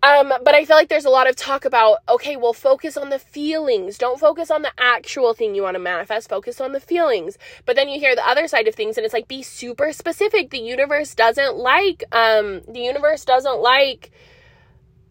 Um, 0.00 0.32
but 0.44 0.54
I 0.54 0.64
feel 0.64 0.76
like 0.76 0.88
there's 0.88 1.04
a 1.04 1.10
lot 1.10 1.28
of 1.28 1.34
talk 1.34 1.64
about, 1.64 1.98
okay, 2.08 2.36
well, 2.36 2.52
focus 2.52 2.96
on 2.96 3.10
the 3.10 3.18
feelings. 3.18 3.98
Don't 3.98 4.20
focus 4.20 4.50
on 4.50 4.62
the 4.62 4.70
actual 4.78 5.34
thing 5.34 5.54
you 5.54 5.62
want 5.62 5.74
to 5.74 5.80
manifest. 5.80 6.28
Focus 6.28 6.60
on 6.60 6.72
the 6.72 6.80
feelings. 6.80 7.36
But 7.64 7.74
then 7.74 7.88
you 7.88 7.98
hear 7.98 8.14
the 8.14 8.26
other 8.26 8.46
side 8.46 8.68
of 8.68 8.76
things 8.76 8.96
and 8.96 9.04
it's 9.04 9.14
like, 9.14 9.26
be 9.26 9.42
super 9.42 9.92
specific. 9.92 10.50
The 10.50 10.60
universe 10.60 11.14
doesn't 11.14 11.56
like, 11.56 12.04
um, 12.12 12.62
the 12.68 12.80
universe 12.80 13.24
doesn't 13.24 13.58
like, 13.60 14.12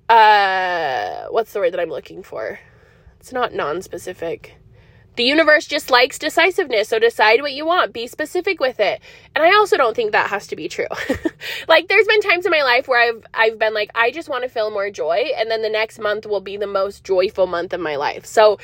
uh, 0.07 1.25
what's 1.31 1.51
the 1.51 1.59
word 1.59 1.73
that 1.73 1.81
I'm 1.81 1.89
looking 1.89 2.23
for? 2.23 2.59
It's 3.19 3.33
not 3.33 3.53
non 3.53 3.81
specific. 3.81 4.56
The 5.17 5.23
universe 5.23 5.65
just 5.65 5.89
likes 5.89 6.19
decisiveness, 6.19 6.89
so 6.89 6.99
decide 6.99 7.41
what 7.41 7.51
you 7.51 7.65
want, 7.65 7.91
be 7.91 8.05
specific 8.05 8.59
with 8.59 8.79
it. 8.79 9.01
And 9.35 9.43
I 9.43 9.49
also 9.57 9.75
don't 9.75 9.95
think 9.95 10.11
that 10.11 10.29
has 10.29 10.45
to 10.47 10.55
be 10.55 10.69
true. 10.69 10.85
like 11.67 11.87
there's 11.87 12.05
been 12.05 12.21
times 12.21 12.45
in 12.45 12.51
my 12.51 12.61
life 12.61 12.87
where 12.87 13.01
I've 13.01 13.25
I've 13.33 13.57
been 13.57 13.73
like 13.73 13.89
I 13.95 14.11
just 14.11 14.29
want 14.29 14.43
to 14.43 14.49
feel 14.49 14.69
more 14.69 14.91
joy 14.91 15.31
and 15.35 15.49
then 15.49 15.63
the 15.63 15.69
next 15.69 15.97
month 15.97 16.27
will 16.27 16.39
be 16.39 16.55
the 16.55 16.67
most 16.67 17.03
joyful 17.03 17.47
month 17.47 17.73
of 17.73 17.81
my 17.81 17.95
life. 17.95 18.27
So 18.27 18.59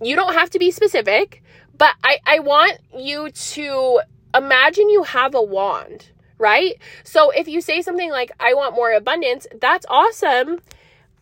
you 0.00 0.16
don't 0.16 0.32
have 0.32 0.48
to 0.50 0.58
be 0.58 0.70
specific, 0.70 1.42
but 1.76 1.94
I 2.02 2.18
I 2.26 2.38
want 2.38 2.78
you 2.96 3.30
to 3.30 4.00
imagine 4.34 4.88
you 4.88 5.02
have 5.02 5.34
a 5.34 5.42
wand, 5.42 6.08
right? 6.38 6.78
So 7.04 7.28
if 7.30 7.46
you 7.46 7.60
say 7.60 7.82
something 7.82 8.10
like 8.10 8.30
I 8.40 8.54
want 8.54 8.74
more 8.74 8.90
abundance, 8.90 9.46
that's 9.60 9.84
awesome 9.90 10.60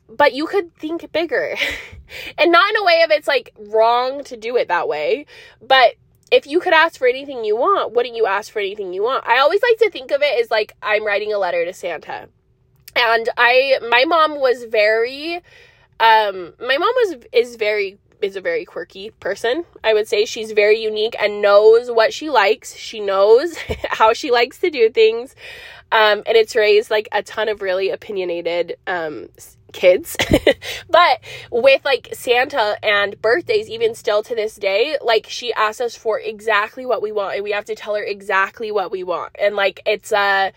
but 0.08 0.32
you 0.32 0.46
could 0.46 0.74
think 0.76 1.10
bigger. 1.12 1.56
and 2.38 2.52
not 2.52 2.70
in 2.70 2.76
a 2.76 2.84
way 2.84 3.02
of 3.04 3.10
it's 3.10 3.28
like 3.28 3.52
wrong 3.58 4.24
to 4.24 4.36
do 4.36 4.56
it 4.56 4.68
that 4.68 4.88
way, 4.88 5.26
but 5.60 5.94
if 6.30 6.46
you 6.46 6.60
could 6.60 6.72
ask 6.72 6.98
for 6.98 7.06
anything 7.06 7.44
you 7.44 7.56
want, 7.56 7.94
wouldn't 7.94 8.16
you 8.16 8.26
ask 8.26 8.52
for 8.52 8.58
anything 8.58 8.92
you 8.92 9.02
want? 9.02 9.26
I 9.26 9.38
always 9.38 9.62
like 9.62 9.78
to 9.78 9.90
think 9.90 10.10
of 10.10 10.22
it 10.22 10.40
as 10.40 10.50
like 10.50 10.74
I'm 10.82 11.06
writing 11.06 11.32
a 11.32 11.38
letter 11.38 11.64
to 11.64 11.72
Santa. 11.72 12.28
And 12.96 13.28
I 13.36 13.78
my 13.88 14.04
mom 14.04 14.40
was 14.40 14.64
very 14.64 15.36
um 16.00 16.54
my 16.60 16.76
mom 16.78 16.92
was 16.96 17.16
is 17.32 17.56
very 17.56 17.98
is 18.20 18.36
a 18.36 18.40
very 18.40 18.64
quirky 18.64 19.10
person. 19.10 19.64
I 19.84 19.94
would 19.94 20.08
say 20.08 20.24
she's 20.24 20.52
very 20.52 20.78
unique 20.82 21.14
and 21.20 21.40
knows 21.40 21.90
what 21.90 22.12
she 22.12 22.30
likes. 22.30 22.74
She 22.74 23.00
knows 23.00 23.56
how 23.90 24.12
she 24.12 24.30
likes 24.30 24.58
to 24.58 24.70
do 24.70 24.90
things. 24.90 25.34
Um, 25.90 26.22
and 26.26 26.36
it's 26.36 26.54
raised 26.54 26.90
like 26.90 27.08
a 27.12 27.22
ton 27.22 27.48
of 27.48 27.62
really 27.62 27.90
opinionated 27.90 28.76
um, 28.86 29.28
kids. 29.72 30.16
but 30.90 31.20
with 31.50 31.84
like 31.84 32.08
Santa 32.12 32.78
and 32.82 33.20
birthdays, 33.20 33.68
even 33.68 33.94
still 33.94 34.22
to 34.22 34.34
this 34.34 34.56
day, 34.56 34.96
like 35.02 35.26
she 35.28 35.52
asks 35.52 35.80
us 35.80 35.94
for 35.96 36.18
exactly 36.18 36.86
what 36.86 37.02
we 37.02 37.12
want 37.12 37.34
and 37.34 37.44
we 37.44 37.52
have 37.52 37.64
to 37.66 37.74
tell 37.74 37.94
her 37.94 38.02
exactly 38.02 38.70
what 38.70 38.90
we 38.90 39.02
want. 39.02 39.34
And 39.40 39.56
like 39.56 39.80
it's 39.86 40.12
uh 40.12 40.50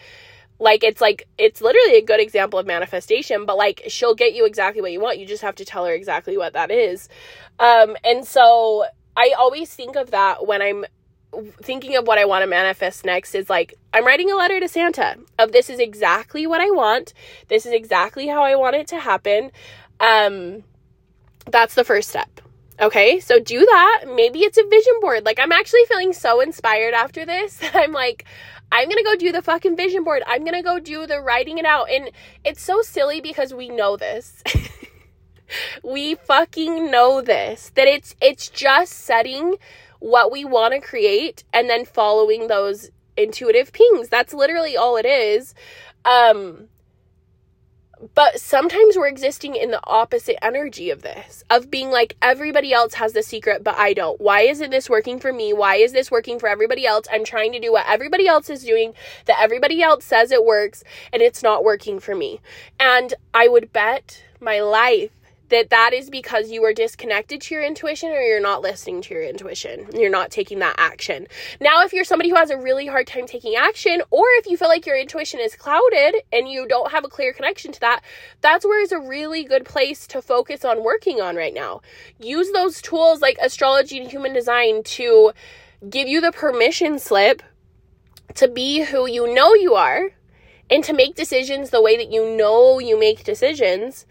like 0.59 0.83
it's 0.83 1.01
like 1.01 1.27
it's 1.37 1.61
literally 1.61 1.97
a 1.97 2.03
good 2.03 2.19
example 2.19 2.59
of 2.59 2.65
manifestation, 2.65 3.45
but 3.45 3.57
like 3.57 3.81
she'll 3.87 4.15
get 4.15 4.33
you 4.33 4.45
exactly 4.45 4.81
what 4.81 4.91
you 4.91 5.01
want. 5.01 5.17
You 5.17 5.25
just 5.25 5.41
have 5.41 5.55
to 5.55 5.65
tell 5.65 5.85
her 5.85 5.93
exactly 5.93 6.37
what 6.37 6.53
that 6.53 6.71
is. 6.71 7.09
Um 7.59 7.97
and 8.03 8.25
so 8.25 8.85
I 9.15 9.33
always 9.37 9.73
think 9.73 9.95
of 9.95 10.11
that 10.11 10.47
when 10.47 10.61
I'm 10.61 10.85
thinking 11.61 11.95
of 11.95 12.07
what 12.07 12.17
I 12.17 12.25
want 12.25 12.43
to 12.43 12.47
manifest 12.47 13.05
next 13.05 13.35
is 13.35 13.49
like 13.49 13.75
I'm 13.93 14.05
writing 14.05 14.31
a 14.31 14.35
letter 14.35 14.59
to 14.59 14.67
Santa 14.67 15.17
of 15.39 15.51
this 15.51 15.69
is 15.69 15.79
exactly 15.79 16.45
what 16.45 16.61
I 16.61 16.69
want. 16.69 17.13
This 17.47 17.65
is 17.65 17.73
exactly 17.73 18.27
how 18.27 18.43
I 18.43 18.55
want 18.55 18.75
it 18.75 18.87
to 18.87 18.99
happen. 18.99 19.51
Um 19.99 20.63
that's 21.49 21.75
the 21.75 21.83
first 21.83 22.09
step. 22.09 22.41
Okay? 22.79 23.19
So 23.19 23.39
do 23.39 23.59
that. 23.59 24.05
Maybe 24.07 24.39
it's 24.39 24.57
a 24.57 24.67
vision 24.67 24.93
board. 25.01 25.25
Like 25.25 25.39
I'm 25.39 25.51
actually 25.51 25.85
feeling 25.87 26.13
so 26.13 26.41
inspired 26.41 26.93
after 26.93 27.25
this 27.25 27.59
I'm 27.73 27.93
like 27.93 28.25
I'm 28.71 28.89
to 28.89 29.03
go 29.03 29.15
do 29.15 29.31
the 29.31 29.41
fucking 29.41 29.75
vision 29.75 30.03
board. 30.03 30.23
I'm 30.25 30.45
to 30.45 30.61
go 30.61 30.79
do 30.79 31.05
the 31.05 31.19
writing 31.21 31.57
it 31.57 31.65
out. 31.65 31.89
And 31.89 32.09
it's 32.45 32.61
so 32.61 32.81
silly 32.81 33.19
because 33.19 33.53
we 33.53 33.67
know 33.67 33.97
this. 33.97 34.41
we 35.83 36.15
fucking 36.15 36.89
know 36.89 37.21
this 37.21 37.71
that 37.75 37.87
it's 37.87 38.15
it's 38.21 38.49
just 38.49 38.93
setting 38.93 39.55
what 40.01 40.31
we 40.31 40.43
want 40.43 40.73
to 40.73 40.81
create 40.81 41.43
and 41.53 41.69
then 41.69 41.85
following 41.85 42.47
those 42.47 42.89
intuitive 43.15 43.71
pings. 43.71 44.09
That's 44.09 44.33
literally 44.33 44.75
all 44.75 44.97
it 44.97 45.05
is. 45.05 45.53
Um, 46.03 46.67
but 48.15 48.39
sometimes 48.39 48.97
we're 48.97 49.07
existing 49.07 49.55
in 49.55 49.69
the 49.69 49.79
opposite 49.85 50.43
energy 50.43 50.89
of 50.89 51.03
this 51.03 51.43
of 51.51 51.69
being 51.69 51.91
like 51.91 52.15
everybody 52.19 52.73
else 52.73 52.95
has 52.95 53.13
the 53.13 53.21
secret 53.21 53.63
but 53.63 53.75
i 53.77 53.93
don't 53.93 54.19
why 54.19 54.41
isn't 54.41 54.71
this 54.71 54.89
working 54.89 55.19
for 55.19 55.31
me 55.31 55.53
why 55.53 55.75
is 55.75 55.91
this 55.91 56.09
working 56.09 56.39
for 56.39 56.49
everybody 56.49 56.83
else 56.85 57.05
i'm 57.11 57.23
trying 57.23 57.51
to 57.51 57.59
do 57.59 57.71
what 57.71 57.85
everybody 57.87 58.27
else 58.27 58.49
is 58.49 58.63
doing 58.63 58.93
that 59.25 59.39
everybody 59.39 59.83
else 59.83 60.03
says 60.03 60.31
it 60.31 60.43
works 60.43 60.83
and 61.13 61.21
it's 61.21 61.43
not 61.43 61.63
working 61.63 61.99
for 61.99 62.15
me 62.15 62.41
and 62.79 63.13
i 63.35 63.47
would 63.47 63.71
bet 63.71 64.23
my 64.39 64.59
life 64.59 65.11
that 65.51 65.69
that 65.69 65.93
is 65.93 66.09
because 66.09 66.49
you 66.49 66.63
are 66.63 66.73
disconnected 66.73 67.41
to 67.41 67.53
your 67.53 67.63
intuition 67.63 68.09
or 68.09 68.21
you're 68.21 68.41
not 68.41 68.61
listening 68.61 69.01
to 69.01 69.13
your 69.13 69.23
intuition. 69.23 69.85
You're 69.93 70.09
not 70.09 70.31
taking 70.31 70.59
that 70.59 70.75
action. 70.77 71.27
Now, 71.59 71.83
if 71.83 71.93
you're 71.93 72.05
somebody 72.05 72.29
who 72.29 72.35
has 72.37 72.49
a 72.49 72.57
really 72.57 72.87
hard 72.87 73.05
time 73.05 73.27
taking 73.27 73.55
action, 73.55 74.01
or 74.09 74.23
if 74.39 74.47
you 74.47 74.57
feel 74.57 74.69
like 74.69 74.85
your 74.85 74.97
intuition 74.97 75.39
is 75.39 75.55
clouded 75.55 76.15
and 76.31 76.49
you 76.49 76.67
don't 76.67 76.91
have 76.91 77.05
a 77.05 77.09
clear 77.09 77.33
connection 77.33 77.71
to 77.73 77.79
that, 77.81 78.01
that's 78.39 78.65
where 78.65 78.81
is 78.81 78.91
a 78.91 78.99
really 78.99 79.43
good 79.43 79.65
place 79.65 80.07
to 80.07 80.21
focus 80.21 80.65
on 80.65 80.83
working 80.83 81.21
on 81.21 81.35
right 81.35 81.53
now. 81.53 81.81
Use 82.19 82.51
those 82.51 82.81
tools 82.81 83.21
like 83.21 83.37
astrology 83.41 83.99
and 83.99 84.09
human 84.09 84.33
design 84.33 84.83
to 84.83 85.33
give 85.89 86.07
you 86.07 86.21
the 86.21 86.31
permission 86.31 86.97
slip 86.97 87.43
to 88.35 88.47
be 88.47 88.83
who 88.83 89.07
you 89.07 89.33
know 89.33 89.53
you 89.53 89.75
are 89.75 90.11
and 90.69 90.83
to 90.85 90.93
make 90.93 91.15
decisions 91.15 91.69
the 91.69 91.81
way 91.81 91.97
that 91.97 92.11
you 92.11 92.37
know 92.37 92.79
you 92.79 92.97
make 92.97 93.25
decisions 93.25 94.05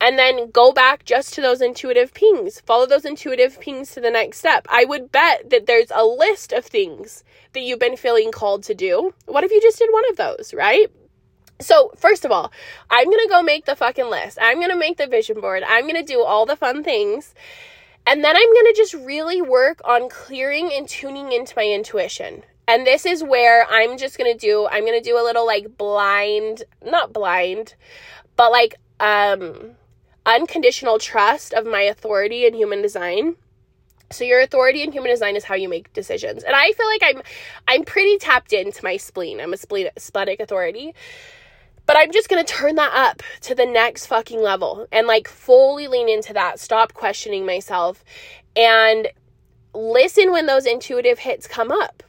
and 0.00 0.18
then 0.18 0.50
go 0.50 0.72
back 0.72 1.04
just 1.04 1.34
to 1.34 1.40
those 1.40 1.60
intuitive 1.60 2.12
pings. 2.12 2.60
Follow 2.60 2.86
those 2.86 3.04
intuitive 3.04 3.60
pings 3.60 3.92
to 3.92 4.00
the 4.00 4.10
next 4.10 4.38
step. 4.38 4.66
I 4.68 4.84
would 4.84 5.10
bet 5.10 5.50
that 5.50 5.66
there's 5.66 5.90
a 5.94 6.04
list 6.04 6.52
of 6.52 6.64
things 6.64 7.24
that 7.52 7.60
you've 7.62 7.78
been 7.78 7.96
feeling 7.96 8.30
called 8.30 8.62
to 8.64 8.74
do. 8.74 9.14
What 9.26 9.44
if 9.44 9.50
you 9.50 9.60
just 9.60 9.78
did 9.78 9.90
one 9.92 10.04
of 10.10 10.16
those, 10.16 10.52
right? 10.54 10.90
So, 11.58 11.90
first 11.96 12.26
of 12.26 12.30
all, 12.30 12.52
I'm 12.90 13.06
going 13.06 13.24
to 13.24 13.30
go 13.30 13.42
make 13.42 13.64
the 13.64 13.76
fucking 13.76 14.10
list. 14.10 14.38
I'm 14.40 14.58
going 14.58 14.70
to 14.70 14.76
make 14.76 14.98
the 14.98 15.06
vision 15.06 15.40
board. 15.40 15.62
I'm 15.66 15.84
going 15.84 15.94
to 15.96 16.02
do 16.02 16.22
all 16.22 16.44
the 16.44 16.56
fun 16.56 16.84
things. 16.84 17.34
And 18.06 18.22
then 18.22 18.36
I'm 18.36 18.52
going 18.52 18.66
to 18.66 18.74
just 18.76 18.94
really 18.94 19.40
work 19.40 19.80
on 19.84 20.08
clearing 20.08 20.70
and 20.72 20.86
tuning 20.86 21.32
into 21.32 21.54
my 21.56 21.64
intuition. 21.64 22.44
And 22.68 22.86
this 22.86 23.06
is 23.06 23.24
where 23.24 23.66
I'm 23.70 23.96
just 23.96 24.18
going 24.18 24.32
to 24.32 24.38
do 24.38 24.68
I'm 24.70 24.84
going 24.84 25.00
to 25.00 25.08
do 25.08 25.18
a 25.18 25.24
little 25.24 25.46
like 25.46 25.76
blind, 25.78 26.64
not 26.84 27.12
blind, 27.12 27.74
but 28.36 28.52
like 28.52 28.76
um 28.98 29.76
unconditional 30.26 30.98
trust 30.98 31.54
of 31.54 31.64
my 31.64 31.82
authority 31.82 32.44
in 32.44 32.54
human 32.54 32.82
design. 32.82 33.36
So 34.10 34.24
your 34.24 34.40
authority 34.40 34.82
in 34.82 34.92
human 34.92 35.10
design 35.10 35.36
is 35.36 35.44
how 35.44 35.54
you 35.54 35.68
make 35.68 35.92
decisions. 35.92 36.44
And 36.44 36.54
I 36.54 36.72
feel 36.72 36.86
like 36.86 37.02
I'm 37.02 37.22
I'm 37.66 37.84
pretty 37.84 38.18
tapped 38.18 38.52
into 38.52 38.84
my 38.84 38.96
spleen. 38.96 39.40
I'm 39.40 39.52
a 39.52 39.56
spleen 39.56 39.88
splenic 39.96 40.40
authority. 40.40 40.94
But 41.86 41.96
I'm 41.96 42.10
just 42.10 42.28
going 42.28 42.44
to 42.44 42.52
turn 42.52 42.74
that 42.74 42.92
up 42.92 43.22
to 43.42 43.54
the 43.54 43.64
next 43.64 44.06
fucking 44.06 44.42
level 44.42 44.88
and 44.90 45.06
like 45.06 45.28
fully 45.28 45.86
lean 45.86 46.08
into 46.08 46.32
that. 46.32 46.58
Stop 46.58 46.94
questioning 46.94 47.46
myself 47.46 48.04
and 48.56 49.08
listen 49.72 50.32
when 50.32 50.46
those 50.46 50.66
intuitive 50.66 51.20
hits 51.20 51.46
come 51.46 51.70
up 51.70 52.02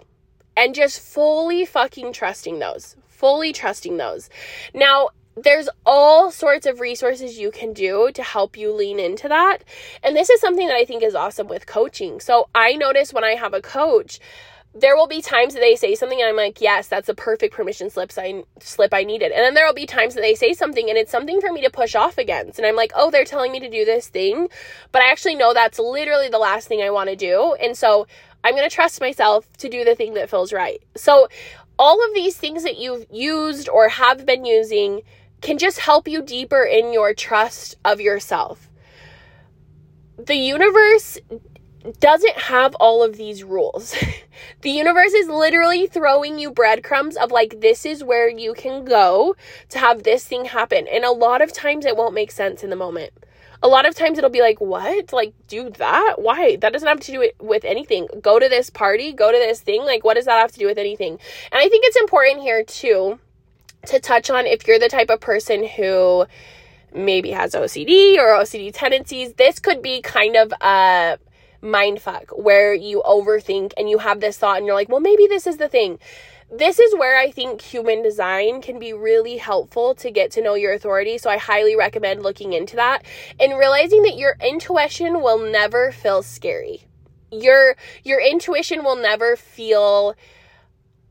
and 0.55 0.73
just 0.73 0.99
fully 0.99 1.63
fucking 1.63 2.11
trusting 2.11 2.57
those. 2.57 2.95
Fully 3.07 3.53
trusting 3.53 3.97
those. 3.97 4.29
Now, 4.73 5.09
there's 5.37 5.69
all 5.85 6.31
sorts 6.31 6.65
of 6.65 6.79
resources 6.79 7.37
you 7.37 7.51
can 7.51 7.73
do 7.73 8.11
to 8.13 8.23
help 8.23 8.57
you 8.57 8.73
lean 8.73 8.99
into 8.99 9.27
that. 9.27 9.63
And 10.03 10.15
this 10.15 10.29
is 10.29 10.41
something 10.41 10.67
that 10.67 10.75
I 10.75 10.85
think 10.85 11.03
is 11.03 11.15
awesome 11.15 11.47
with 11.47 11.67
coaching. 11.67 12.19
So 12.19 12.49
I 12.55 12.73
notice 12.73 13.13
when 13.13 13.23
I 13.23 13.35
have 13.35 13.53
a 13.53 13.61
coach, 13.61 14.19
there 14.73 14.95
will 14.95 15.07
be 15.07 15.21
times 15.21 15.53
that 15.53 15.59
they 15.59 15.75
say 15.75 15.95
something 15.95 16.19
and 16.19 16.29
I'm 16.29 16.35
like, 16.35 16.61
yes, 16.61 16.87
that's 16.87 17.09
a 17.09 17.13
perfect 17.13 17.53
permission 17.53 17.89
slip 17.89 18.11
I, 18.17 18.43
slip 18.59 18.93
I 18.93 19.03
needed. 19.03 19.31
And 19.31 19.43
then 19.43 19.53
there 19.53 19.65
will 19.65 19.73
be 19.73 19.85
times 19.85 20.15
that 20.15 20.21
they 20.21 20.35
say 20.35 20.53
something 20.53 20.89
and 20.89 20.97
it's 20.97 21.11
something 21.11 21.39
for 21.39 21.51
me 21.51 21.61
to 21.61 21.69
push 21.69 21.95
off 21.95 22.17
against. 22.17 22.59
And 22.59 22.67
I'm 22.67 22.75
like, 22.75 22.91
oh, 22.95 23.09
they're 23.09 23.25
telling 23.25 23.51
me 23.51 23.59
to 23.59 23.69
do 23.69 23.85
this 23.85 24.07
thing. 24.07 24.49
But 24.91 25.01
I 25.01 25.11
actually 25.11 25.35
know 25.35 25.53
that's 25.53 25.79
literally 25.79 26.29
the 26.29 26.37
last 26.37 26.67
thing 26.67 26.81
I 26.81 26.89
want 26.89 27.09
to 27.09 27.15
do. 27.15 27.55
And 27.61 27.77
so 27.77 28.07
I'm 28.43 28.55
going 28.55 28.69
to 28.69 28.75
trust 28.75 29.01
myself 29.01 29.51
to 29.57 29.69
do 29.69 29.83
the 29.83 29.95
thing 29.95 30.13
that 30.15 30.29
feels 30.29 30.53
right. 30.53 30.81
So 30.95 31.27
all 31.79 32.03
of 32.05 32.13
these 32.13 32.35
things 32.37 32.63
that 32.63 32.77
you've 32.77 33.05
used 33.11 33.69
or 33.69 33.89
have 33.89 34.25
been 34.25 34.45
using 34.45 35.01
can 35.41 35.57
just 35.57 35.79
help 35.79 36.07
you 36.07 36.21
deeper 36.21 36.63
in 36.63 36.93
your 36.93 37.13
trust 37.13 37.75
of 37.85 38.01
yourself. 38.01 38.69
The 40.17 40.35
universe 40.35 41.19
doesn't 41.99 42.37
have 42.37 42.75
all 42.75 43.03
of 43.03 43.17
these 43.17 43.43
rules. 43.43 43.95
the 44.61 44.71
universe 44.71 45.13
is 45.13 45.27
literally 45.27 45.87
throwing 45.87 46.39
you 46.39 46.51
breadcrumbs 46.51 47.15
of 47.15 47.31
like, 47.31 47.61
this 47.61 47.85
is 47.85 48.03
where 48.03 48.29
you 48.29 48.53
can 48.53 48.83
go 48.83 49.35
to 49.69 49.79
have 49.79 50.03
this 50.03 50.25
thing 50.25 50.45
happen. 50.45 50.87
And 50.87 51.03
a 51.03 51.11
lot 51.11 51.41
of 51.41 51.53
times 51.53 51.85
it 51.85 51.95
won't 51.95 52.13
make 52.13 52.31
sense 52.31 52.63
in 52.63 52.69
the 52.69 52.75
moment. 52.75 53.13
A 53.63 53.67
lot 53.67 53.87
of 53.87 53.95
times 53.95 54.17
it'll 54.17 54.29
be 54.29 54.41
like, 54.41 54.61
what? 54.61 55.11
Like, 55.11 55.33
do 55.47 55.69
that? 55.71 56.15
Why? 56.17 56.57
That 56.57 56.73
doesn't 56.73 56.87
have 56.87 56.99
to 56.99 57.11
do 57.11 57.21
it 57.21 57.35
with 57.39 57.65
anything. 57.65 58.07
Go 58.21 58.37
to 58.37 58.47
this 58.47 58.69
party, 58.69 59.13
go 59.13 59.31
to 59.31 59.37
this 59.37 59.61
thing. 59.61 59.83
Like, 59.83 60.03
what 60.03 60.13
does 60.13 60.25
that 60.25 60.39
have 60.39 60.51
to 60.51 60.59
do 60.59 60.67
with 60.67 60.77
anything? 60.77 61.13
And 61.51 61.59
I 61.59 61.67
think 61.67 61.85
it's 61.85 61.97
important 61.97 62.41
here 62.41 62.63
too 62.63 63.19
to 63.85 63.99
touch 63.99 64.29
on 64.29 64.45
if 64.45 64.67
you're 64.67 64.79
the 64.79 64.89
type 64.89 65.09
of 65.09 65.19
person 65.19 65.65
who 65.65 66.25
maybe 66.93 67.31
has 67.31 67.53
OCD 67.53 68.17
or 68.17 68.27
OCD 68.39 68.71
tendencies, 68.73 69.33
this 69.33 69.59
could 69.59 69.81
be 69.81 70.01
kind 70.01 70.35
of 70.35 70.51
a 70.61 71.17
mind 71.61 72.01
fuck 72.01 72.29
where 72.31 72.73
you 72.73 73.01
overthink 73.05 73.73
and 73.77 73.89
you 73.89 73.97
have 73.99 74.19
this 74.19 74.37
thought 74.37 74.57
and 74.57 74.65
you're 74.65 74.75
like, 74.75 74.89
well, 74.89 74.99
maybe 74.99 75.27
this 75.27 75.47
is 75.47 75.57
the 75.57 75.67
thing. 75.67 75.99
This 76.49 76.79
is 76.79 76.95
where 76.95 77.17
I 77.17 77.29
think 77.29 77.61
human 77.61 78.01
design 78.01 78.61
can 78.61 78.79
be 78.79 78.93
really 78.93 79.35
helpful 79.35 79.95
to 79.95 80.09
get 80.09 80.31
to 80.31 80.41
know 80.41 80.53
your 80.53 80.73
authority. 80.73 81.17
So 81.17 81.29
I 81.29 81.37
highly 81.37 81.75
recommend 81.75 82.23
looking 82.23 82.53
into 82.53 82.77
that 82.77 83.03
and 83.37 83.57
realizing 83.57 84.03
that 84.03 84.17
your 84.17 84.37
intuition 84.39 85.21
will 85.21 85.39
never 85.39 85.91
feel 85.91 86.23
scary. 86.23 86.83
Your 87.31 87.75
your 88.05 88.21
intuition 88.21 88.85
will 88.85 88.95
never 88.95 89.35
feel 89.35 90.15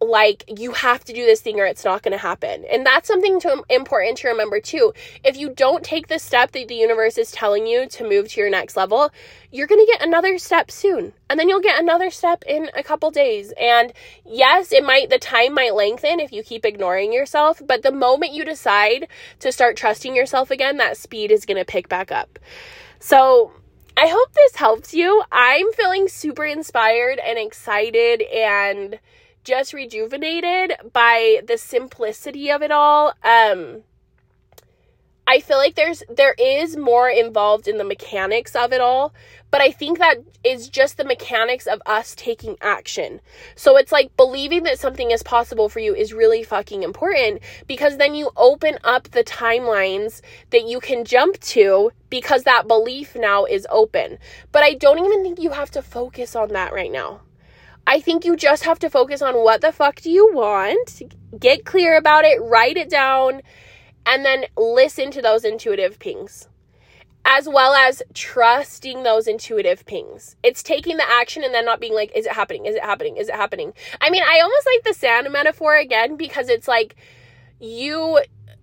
like 0.00 0.44
you 0.59 0.72
have 0.72 1.04
to 1.04 1.12
do 1.12 1.24
this 1.24 1.40
thing 1.40 1.59
or 1.59 1.64
it's 1.64 1.85
not 1.85 2.02
going 2.02 2.12
to 2.12 2.18
happen. 2.18 2.64
And 2.70 2.85
that's 2.85 3.09
something 3.09 3.40
to 3.40 3.64
important 3.70 4.18
to 4.18 4.28
remember 4.28 4.61
too. 4.61 4.92
If 5.24 5.37
you 5.38 5.50
don't 5.50 5.82
take 5.82 6.09
the 6.09 6.18
step 6.18 6.52
that 6.52 6.68
the 6.68 6.74
universe 6.74 7.16
is 7.16 7.32
telling 7.32 7.66
you 7.66 7.88
to 7.88 8.09
move 8.09 8.28
to 8.28 8.40
your 8.40 8.50
next 8.50 8.76
level, 8.76 9.11
you're 9.50 9.66
going 9.66 9.85
to 9.85 9.90
get 9.90 10.06
another 10.06 10.37
step 10.37 10.70
soon. 10.70 11.14
And 11.30 11.40
then 11.40 11.48
you'll 11.48 11.61
get 11.61 11.80
another 11.80 12.11
step 12.11 12.44
in 12.46 12.70
a 12.74 12.82
couple 12.82 13.11
days. 13.11 13.54
And 13.59 13.92
yes, 14.24 14.70
it 14.70 14.85
might 14.85 15.09
the 15.09 15.18
time 15.18 15.54
might 15.54 15.74
lengthen 15.74 16.20
if 16.20 16.30
you 16.30 16.42
keep 16.42 16.66
ignoring 16.66 17.12
yourself, 17.12 17.62
but 17.66 17.82
the 17.82 17.92
moment 17.92 18.32
you 18.32 18.44
decide 18.44 19.09
to 19.40 19.50
start 19.50 19.76
trusting 19.76 20.14
yourself 20.14 20.50
again, 20.50 20.76
that 20.76 20.98
speed 20.98 21.30
is 21.30 21.46
going 21.46 21.56
to 21.56 21.64
pick 21.64 21.88
back 21.88 22.12
up. 22.12 22.38
So, 22.98 23.52
I 23.98 24.09
hope 24.09 24.30
this 24.35 24.56
helps 24.56 24.92
you. 24.92 25.22
I'm 25.32 25.72
feeling 25.72 26.09
super 26.09 26.44
inspired 26.44 27.18
and 27.18 27.38
excited 27.38 28.20
and 28.20 28.98
just 29.46 29.72
rejuvenated 29.72 30.74
by 30.92 31.40
the 31.46 31.56
simplicity 31.56 32.50
of 32.50 32.62
it 32.62 32.72
all. 32.72 33.14
Um, 33.22 33.85
I 35.28 35.40
feel 35.40 35.56
like 35.56 35.74
there's 35.74 36.02
there 36.09 36.35
is 36.38 36.76
more 36.76 37.09
involved 37.09 37.66
in 37.66 37.78
the 37.78 37.85
mechanics 37.85 38.54
of 38.54 38.72
it 38.72 38.80
all, 38.80 39.12
but 39.50 39.61
I 39.61 39.70
think 39.70 39.98
that 39.98 40.18
is 40.44 40.68
just 40.68 40.96
the 40.96 41.04
mechanics 41.04 41.66
of 41.66 41.80
us 41.87 42.14
taking 42.16 42.56
action. 42.61 43.20
So 43.54 43.76
it's 43.76 43.90
like 43.90 44.16
believing 44.16 44.64
that 44.64 44.78
something 44.78 45.11
is 45.11 45.22
possible 45.22 45.68
for 45.68 45.80
you 45.80 45.94
is 45.94 46.12
really 46.12 46.42
fucking 46.44 46.82
important 46.82 47.40
because 47.66 47.96
then 47.96 48.14
you 48.14 48.30
open 48.37 48.78
up 48.85 49.11
the 49.11 49.24
timelines 49.24 50.22
that 50.50 50.64
you 50.64 50.78
can 50.78 51.04
jump 51.04 51.40
to 51.40 51.90
because 52.09 52.44
that 52.44 52.68
belief 52.68 53.16
now 53.16 53.44
is 53.44 53.66
open. 53.70 54.18
But 54.52 54.64
I 54.64 54.74
don't 54.74 55.04
even 55.04 55.22
think 55.24 55.40
you 55.40 55.50
have 55.50 55.70
to 55.72 55.82
focus 55.82 56.37
on 56.37 56.48
that 56.50 56.72
right 56.72 56.92
now. 56.92 57.22
I 57.87 58.01
think 58.01 58.25
you 58.25 58.37
just 58.37 58.64
have 58.64 58.79
to 58.81 58.90
focus 58.90 59.22
on 59.22 59.37
what 59.37 59.61
the 59.61 59.72
fuck 59.72 60.01
do 60.01 60.11
you 60.11 60.33
want, 60.33 61.03
get 61.38 61.64
clear 61.64 61.96
about 61.96 62.25
it, 62.25 62.42
write 62.42 62.77
it 62.77 62.90
down 62.90 63.42
and 64.05 64.25
then 64.25 64.46
listen 64.57 65.11
to 65.12 65.22
those 65.22 65.44
intuitive 65.44 65.99
pings 65.99 66.49
as 67.27 67.49
well 67.49 67.75
as 67.75 68.03
trusting 68.14 69.03
those 69.03 69.27
intuitive 69.27 69.85
pings. 69.85 70.37
It's 70.44 70.62
taking 70.62 70.96
the 70.96 71.11
action 71.11 71.42
and 71.42 71.53
then 71.53 71.64
not 71.64 71.81
being 71.81 71.92
like, 71.92 72.12
is 72.14 72.25
it 72.25 72.33
happening? 72.33 72.66
Is 72.66 72.77
it 72.77 72.85
happening? 72.85 73.16
Is 73.16 73.29
it 73.29 73.35
happening? 73.35 73.72
I 74.01 74.11
mean, 74.11 74.22
I 74.22 74.40
almost 74.40 74.66
like 74.66 74.85
the 74.85 74.94
Santa 74.94 75.29
metaphor 75.29 75.77
again 75.77 76.16
because 76.16 76.49
it's 76.49 76.68
like 76.68 76.94
you, 77.59 78.20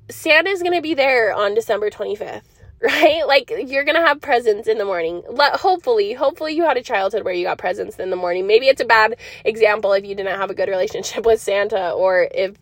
Santa's 0.09 0.63
gonna 0.63 0.81
be 0.81 0.93
there 0.93 1.33
on 1.33 1.53
December 1.53 1.89
25th. 1.89 2.52
Right? 2.87 3.25
Like 3.25 3.49
you're 3.49 3.85
gonna 3.85 4.05
have 4.05 4.19
presents 4.19 4.67
in 4.67 4.77
the 4.77 4.83
morning. 4.83 5.23
Let, 5.29 5.55
hopefully, 5.55 6.11
hopefully 6.11 6.53
you 6.53 6.63
had 6.63 6.75
a 6.75 6.81
childhood 6.81 7.23
where 7.23 7.33
you 7.33 7.45
got 7.45 7.57
presents 7.57 7.97
in 7.97 8.09
the 8.09 8.17
morning. 8.17 8.45
Maybe 8.45 8.67
it's 8.67 8.81
a 8.81 8.85
bad 8.85 9.15
example 9.45 9.93
if 9.93 10.05
you 10.05 10.15
didn't 10.15 10.37
have 10.37 10.49
a 10.49 10.53
good 10.53 10.67
relationship 10.67 11.25
with 11.25 11.39
Santa 11.39 11.91
or 11.91 12.27
if 12.29 12.57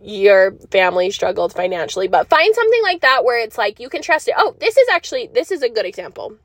your 0.00 0.52
family 0.70 1.10
struggled 1.10 1.52
financially, 1.52 2.06
but 2.06 2.28
find 2.28 2.54
something 2.54 2.82
like 2.84 3.00
that 3.00 3.24
where 3.24 3.40
it's 3.40 3.58
like 3.58 3.80
you 3.80 3.88
can 3.88 4.00
trust 4.00 4.28
it. 4.28 4.34
Oh, 4.38 4.54
this 4.60 4.76
is 4.76 4.88
actually 4.92 5.28
this 5.34 5.50
is 5.50 5.62
a 5.62 5.68
good 5.68 5.86
example. 5.86 6.36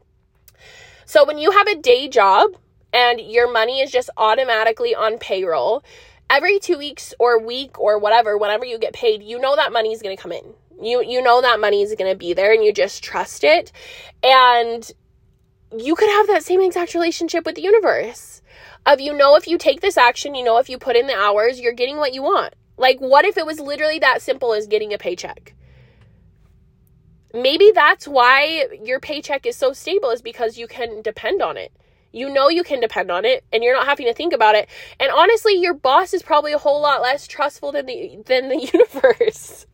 So 1.05 1.23
when 1.23 1.37
you 1.37 1.51
have 1.51 1.67
a 1.67 1.75
day 1.75 2.07
job 2.07 2.55
and 2.91 3.21
your 3.21 3.51
money 3.51 3.81
is 3.81 3.91
just 3.91 4.09
automatically 4.17 4.95
on 4.95 5.19
payroll, 5.19 5.83
every 6.31 6.57
2 6.57 6.79
weeks 6.79 7.13
or 7.19 7.39
week 7.39 7.79
or 7.79 7.99
whatever, 7.99 8.39
whenever 8.39 8.65
you 8.65 8.79
get 8.79 8.93
paid, 8.93 9.21
you 9.21 9.37
know 9.37 9.55
that 9.55 9.71
money 9.71 9.93
is 9.93 10.01
going 10.01 10.17
to 10.17 10.21
come 10.21 10.31
in. 10.31 10.55
You 10.81 11.03
you 11.03 11.21
know 11.21 11.41
that 11.41 11.59
money 11.59 11.81
is 11.81 11.93
going 11.95 12.11
to 12.11 12.17
be 12.17 12.33
there 12.33 12.53
and 12.53 12.63
you 12.63 12.73
just 12.73 13.03
trust 13.03 13.43
it. 13.43 13.71
And 14.23 14.89
you 15.77 15.95
could 15.95 16.09
have 16.09 16.27
that 16.27 16.43
same 16.43 16.61
exact 16.61 16.93
relationship 16.93 17.45
with 17.45 17.55
the 17.55 17.61
universe. 17.61 18.41
Of 18.85 19.01
you 19.01 19.15
know 19.15 19.35
if 19.35 19.47
you 19.47 19.57
take 19.57 19.81
this 19.81 19.97
action, 19.97 20.35
you 20.35 20.43
know 20.43 20.57
if 20.57 20.69
you 20.69 20.77
put 20.77 20.95
in 20.95 21.07
the 21.07 21.15
hours, 21.15 21.59
you're 21.59 21.73
getting 21.73 21.97
what 21.97 22.13
you 22.13 22.23
want. 22.23 22.55
Like, 22.77 22.99
what 22.99 23.25
if 23.25 23.37
it 23.37 23.45
was 23.45 23.59
literally 23.59 23.99
that 23.99 24.21
simple 24.21 24.53
as 24.53 24.65
getting 24.65 24.93
a 24.93 24.97
paycheck? 24.97 25.53
Maybe 27.33 27.71
that's 27.75 28.07
why 28.07 28.67
your 28.81 28.99
paycheck 28.99 29.45
is 29.45 29.55
so 29.55 29.73
stable, 29.73 30.09
is 30.09 30.21
because 30.21 30.57
you 30.57 30.65
can 30.65 31.01
depend 31.01 31.41
on 31.41 31.57
it. 31.57 31.73
You 32.11 32.33
know 32.33 32.49
you 32.49 32.63
can 32.63 32.79
depend 32.79 33.11
on 33.11 33.23
it 33.23 33.43
and 33.53 33.63
you're 33.63 33.75
not 33.75 33.85
having 33.85 34.07
to 34.07 34.13
think 34.13 34.33
about 34.33 34.55
it. 34.55 34.67
And 34.99 35.11
honestly, 35.11 35.53
your 35.53 35.75
boss 35.75 36.13
is 36.13 36.23
probably 36.23 36.53
a 36.53 36.57
whole 36.57 36.81
lot 36.81 37.01
less 37.01 37.27
trustful 37.27 37.71
than 37.71 37.85
the 37.85 38.19
than 38.25 38.49
the 38.49 38.57
universe. 38.73 39.67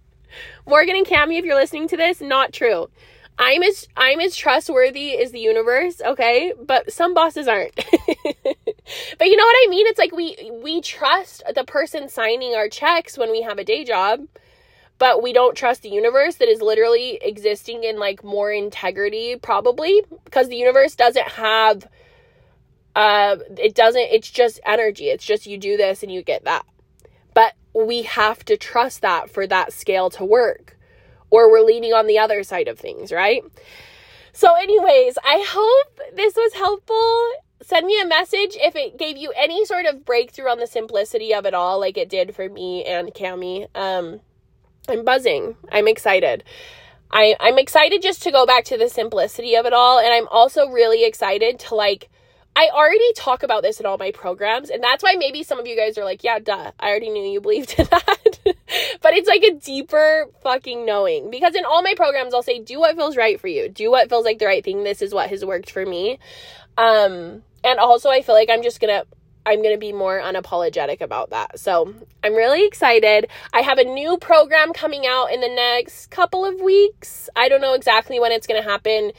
Morgan 0.66 0.96
and 0.96 1.06
Cami, 1.06 1.38
if 1.38 1.46
you're 1.46 1.56
listening 1.56 1.88
to 1.90 1.98
this, 1.98 2.22
not 2.22 2.54
true. 2.54 2.90
I'm 3.38 3.64
as 3.64 3.88
I'm 3.98 4.20
as 4.22 4.36
trustworthy 4.36 5.18
as 5.18 5.32
the 5.32 5.40
universe, 5.40 6.02
okay? 6.06 6.54
But 6.60 6.92
some 6.92 7.14
bosses 7.14 7.48
aren't. 7.48 7.76
but 7.76 9.28
you 9.28 9.36
know 9.36 9.44
what 9.44 9.58
I 9.64 9.68
mean? 9.70 9.88
It's 9.88 10.00
like 10.00 10.14
we 10.14 10.52
we 10.64 10.82
trust 10.82 11.44
the 11.54 11.66
person 11.66 12.08
signing 12.08 12.56
our 12.56 12.70
checks 12.70 13.18
when 13.18 13.32
we 13.32 13.42
have 13.42 13.58
a 13.58 13.66
day 13.66 13.84
job, 13.84 14.26
but 15.00 15.22
we 15.22 15.34
don't 15.34 15.56
trust 15.56 15.82
the 15.82 15.90
universe 15.90 16.36
that 16.36 16.48
is 16.48 16.62
literally 16.62 17.20
existing 17.22 17.84
in 17.84 18.00
like 18.00 18.24
more 18.24 18.52
integrity 18.52 19.36
probably 19.36 20.04
because 20.24 20.48
the 20.48 20.56
universe 20.56 20.96
doesn't 20.96 21.28
have 21.28 21.88
uh 22.96 23.36
it 23.58 23.76
doesn't 23.76 24.02
it's 24.02 24.32
just 24.32 24.62
energy. 24.66 25.10
It's 25.10 25.26
just 25.26 25.46
you 25.46 25.58
do 25.58 25.76
this 25.76 26.04
and 26.04 26.12
you 26.12 26.24
get 26.24 26.46
that. 26.46 26.66
We 27.76 28.04
have 28.04 28.46
to 28.46 28.56
trust 28.56 29.02
that 29.02 29.30
for 29.30 29.46
that 29.48 29.74
scale 29.74 30.10
to 30.12 30.24
work 30.24 30.78
or 31.30 31.52
we're 31.52 31.62
leaning 31.62 31.94
on 31.94 32.08
the 32.08 32.18
other 32.18 32.44
side 32.44 32.68
of 32.68 32.80
things, 32.80 33.12
right? 33.12 33.44
So, 34.32 34.54
anyways, 34.56 35.18
I 35.24 35.46
hope 35.48 36.16
this 36.16 36.36
was 36.36 36.54
helpful. 36.54 37.32
Send 37.62 37.86
me 37.88 38.00
a 38.02 38.06
message 38.06 38.56
if 38.56 38.76
it 38.76 38.98
gave 38.98 39.18
you 39.18 39.34
any 39.36 39.66
sort 39.66 39.86
of 39.86 40.06
breakthrough 40.06 40.50
on 40.50 40.60
the 40.60 40.68
simplicity 40.68 41.34
of 41.34 41.46
it 41.46 41.54
all, 41.54 41.80
like 41.80 41.98
it 41.98 42.10
did 42.10 42.36
for 42.36 42.48
me 42.50 42.84
and 42.84 43.14
Cami. 43.14 43.68
Um, 43.76 44.20
I'm 44.88 45.04
buzzing. 45.04 45.56
I'm 45.72 45.88
excited. 45.88 46.44
I, 47.12 47.36
I'm 47.40 47.58
excited 47.58 48.02
just 48.02 48.24
to 48.24 48.32
go 48.32 48.46
back 48.46 48.66
to 48.66 48.78
the 48.78 48.90
simplicity 48.90 49.56
of 49.56 49.66
it 49.66 49.74
all. 49.74 50.00
And 50.00 50.14
I'm 50.14 50.28
also 50.28 50.70
really 50.70 51.06
excited 51.06 51.60
to 51.60 51.76
like 51.76 52.10
I 52.56 52.70
already 52.74 53.14
talk 53.14 53.44
about 53.44 53.64
this 53.64 53.80
in 53.80 53.86
all 53.86 53.98
my 53.98 54.12
programs, 54.12 54.70
and 54.70 54.82
that's 54.82 55.04
why 55.04 55.16
maybe 55.18 55.44
some 55.44 55.60
of 55.60 55.68
you 55.68 55.76
guys 55.76 55.98
are 55.98 56.06
like, 56.06 56.24
yeah, 56.24 56.40
duh, 56.40 56.72
I 56.80 56.90
already 56.90 57.10
knew 57.10 57.24
you 57.24 57.42
believed 57.42 57.76
in 57.78 57.86
that. 57.92 58.40
but 59.02 59.14
it's 59.14 59.28
like 59.28 59.44
a 59.44 59.54
deeper 59.54 60.28
fucking 60.42 60.86
knowing 60.86 61.30
because 61.30 61.56
in 61.56 61.66
all 61.66 61.84
my 61.84 61.94
programs, 61.96 62.34
I'll 62.34 62.44
say, 62.44 62.60
do 62.60 62.80
what 62.80 62.96
feels 62.96 63.18
right 63.18 63.40
for 63.40 63.48
you, 63.48 63.68
do 63.68 63.92
what 63.92 64.10
feels 64.10 64.24
like 64.24 64.40
the 64.40 64.46
right 64.46 64.64
thing. 64.64 64.84
This 64.84 65.02
is 65.02 65.14
what 65.14 65.30
has 65.30 65.44
worked 65.44 65.70
for 65.70 65.86
me. 65.86 66.20
Um, 66.78 67.44
and 67.64 67.80
also, 67.80 68.10
I 68.10 68.22
feel 68.22 68.36
like 68.36 68.50
I'm 68.50 68.64
just 68.64 68.80
gonna 68.80 69.04
I'm 69.46 69.62
going 69.62 69.76
to 69.76 69.80
be 69.80 69.94
more 69.94 70.20
unapologetic 70.20 71.02
about 71.02 71.30
that. 71.30 71.60
So 71.60 71.94
I'm 72.24 72.34
really 72.34 72.66
excited. 72.66 73.30
I 73.54 73.62
have 73.62 73.78
a 73.78 73.84
new 73.84 74.18
program 74.18 74.74
coming 74.74 75.06
out 75.06 75.28
in 75.28 75.40
the 75.40 75.50
next 75.50 76.08
couple 76.10 76.46
of 76.46 76.60
weeks. 76.62 77.30
I 77.36 77.48
don't 77.48 77.62
know 77.62 77.74
exactly 77.74 78.20
when 78.20 78.32
it's 78.32 78.48
going 78.48 78.62
to 78.62 78.68
happen. 78.68 79.12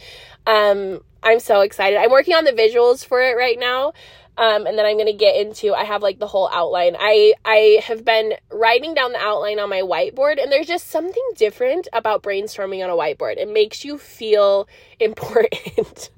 Um, 0.47 1.01
I'm 1.23 1.41
so 1.41 1.61
excited. 1.61 1.99
I'm 1.99 2.11
working 2.11 2.35
on 2.35 2.45
the 2.45 2.53
visuals 2.53 3.05
for 3.05 3.21
it 3.21 3.37
right 3.37 3.59
now. 3.59 3.93
Um, 4.39 4.67
and 4.67 4.77
then 4.79 4.85
I'm 4.85 4.99
gonna 4.99 5.15
get 5.15 5.37
into 5.37 5.75
I 5.75 5.85
have 5.85 6.03
like 6.03 6.19
the 6.19 6.27
whole 6.27 6.51
outline. 6.53 6.95
I 6.99 7.35
I 7.45 7.81
have 7.85 8.05
been 8.05 8.35
writing 8.51 8.93
down 8.93 9.13
the 9.13 9.19
outline 9.19 9.59
on 9.59 9.71
my 9.71 9.81
whiteboard, 9.81 10.43
and 10.43 10.53
there's 10.53 10.67
just 10.67 10.89
something 10.89 11.23
different 11.37 11.89
about 11.93 12.23
brainstorming 12.23 12.85
on 12.85 12.91
a 12.91 12.95
whiteboard. 12.95 13.39
It 13.39 13.49
makes 13.49 13.85
you 13.85 13.97
feel 13.97 14.69
important 15.01 16.11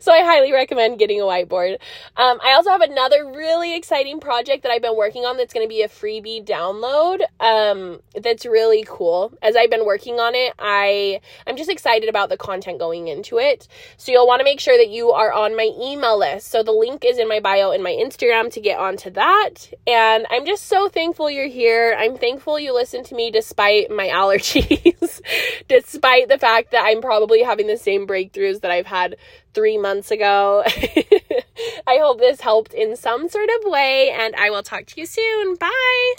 so 0.00 0.12
I 0.12 0.22
highly 0.22 0.52
recommend 0.52 0.98
getting 0.98 1.20
a 1.20 1.24
whiteboard. 1.24 1.78
Um, 2.16 2.38
I 2.44 2.52
also 2.52 2.70
have 2.70 2.80
another 2.80 3.26
really 3.26 3.76
exciting 3.76 4.20
project 4.20 4.62
that 4.62 4.72
I've 4.72 4.82
been 4.82 4.96
working 4.96 5.24
on 5.24 5.36
that's 5.36 5.54
going 5.54 5.64
to 5.64 5.68
be 5.68 5.82
a 5.82 5.88
freebie 5.88 6.44
download. 6.44 7.20
Um, 7.40 8.00
that's 8.20 8.44
really 8.44 8.84
cool. 8.86 9.32
As 9.42 9.56
I've 9.56 9.70
been 9.70 9.86
working 9.86 10.20
on 10.20 10.34
it, 10.34 10.54
I 10.58 11.20
I'm 11.46 11.56
just 11.56 11.70
excited 11.70 12.08
about 12.08 12.28
the 12.28 12.36
content 12.36 12.78
going 12.78 13.08
into 13.08 13.38
it. 13.38 13.68
So 13.96 14.12
you'll 14.12 14.26
want 14.26 14.40
to 14.40 14.44
make 14.44 14.60
sure 14.60 14.76
that 14.76 14.88
you 14.88 15.10
are 15.10 15.32
on 15.32 15.56
my 15.56 15.70
email 15.80 16.18
list. 16.18 16.48
So 16.48 16.62
the 16.62 16.72
link 16.72 17.04
is 17.04 17.18
in 17.18 17.28
my 17.28 17.40
bio 17.40 17.70
in 17.70 17.82
my 17.82 17.92
Instagram 17.92 18.52
to 18.52 18.60
get 18.60 18.78
onto 18.78 19.10
that. 19.10 19.54
And 19.86 20.26
I'm 20.30 20.46
just 20.46 20.66
so 20.66 20.88
thankful 20.88 21.30
you're 21.30 21.48
here. 21.48 21.96
I'm 21.98 22.16
thankful 22.16 22.58
you 22.58 22.74
listen 22.74 23.04
to 23.04 23.14
me 23.14 23.30
despite 23.30 23.90
my 23.90 24.08
allergies, 24.08 25.20
despite 25.68 26.28
the 26.28 26.38
fact 26.38 26.72
that 26.72 26.84
I'm 26.84 27.00
probably 27.00 27.42
having 27.42 27.66
the 27.66 27.76
same 27.76 28.06
breakthroughs 28.06 28.60
that 28.60 28.70
I've 28.70 28.86
had 28.86 29.16
three 29.54 29.78
months 29.78 30.10
ago. 30.10 30.62
I 31.86 31.98
hope 31.98 32.18
this 32.18 32.40
helped 32.40 32.74
in 32.74 32.96
some 32.96 33.28
sort 33.28 33.48
of 33.48 33.70
way, 33.70 34.10
and 34.10 34.34
I 34.36 34.50
will 34.50 34.62
talk 34.62 34.86
to 34.86 35.00
you 35.00 35.06
soon. 35.06 35.56
Bye. 35.56 36.14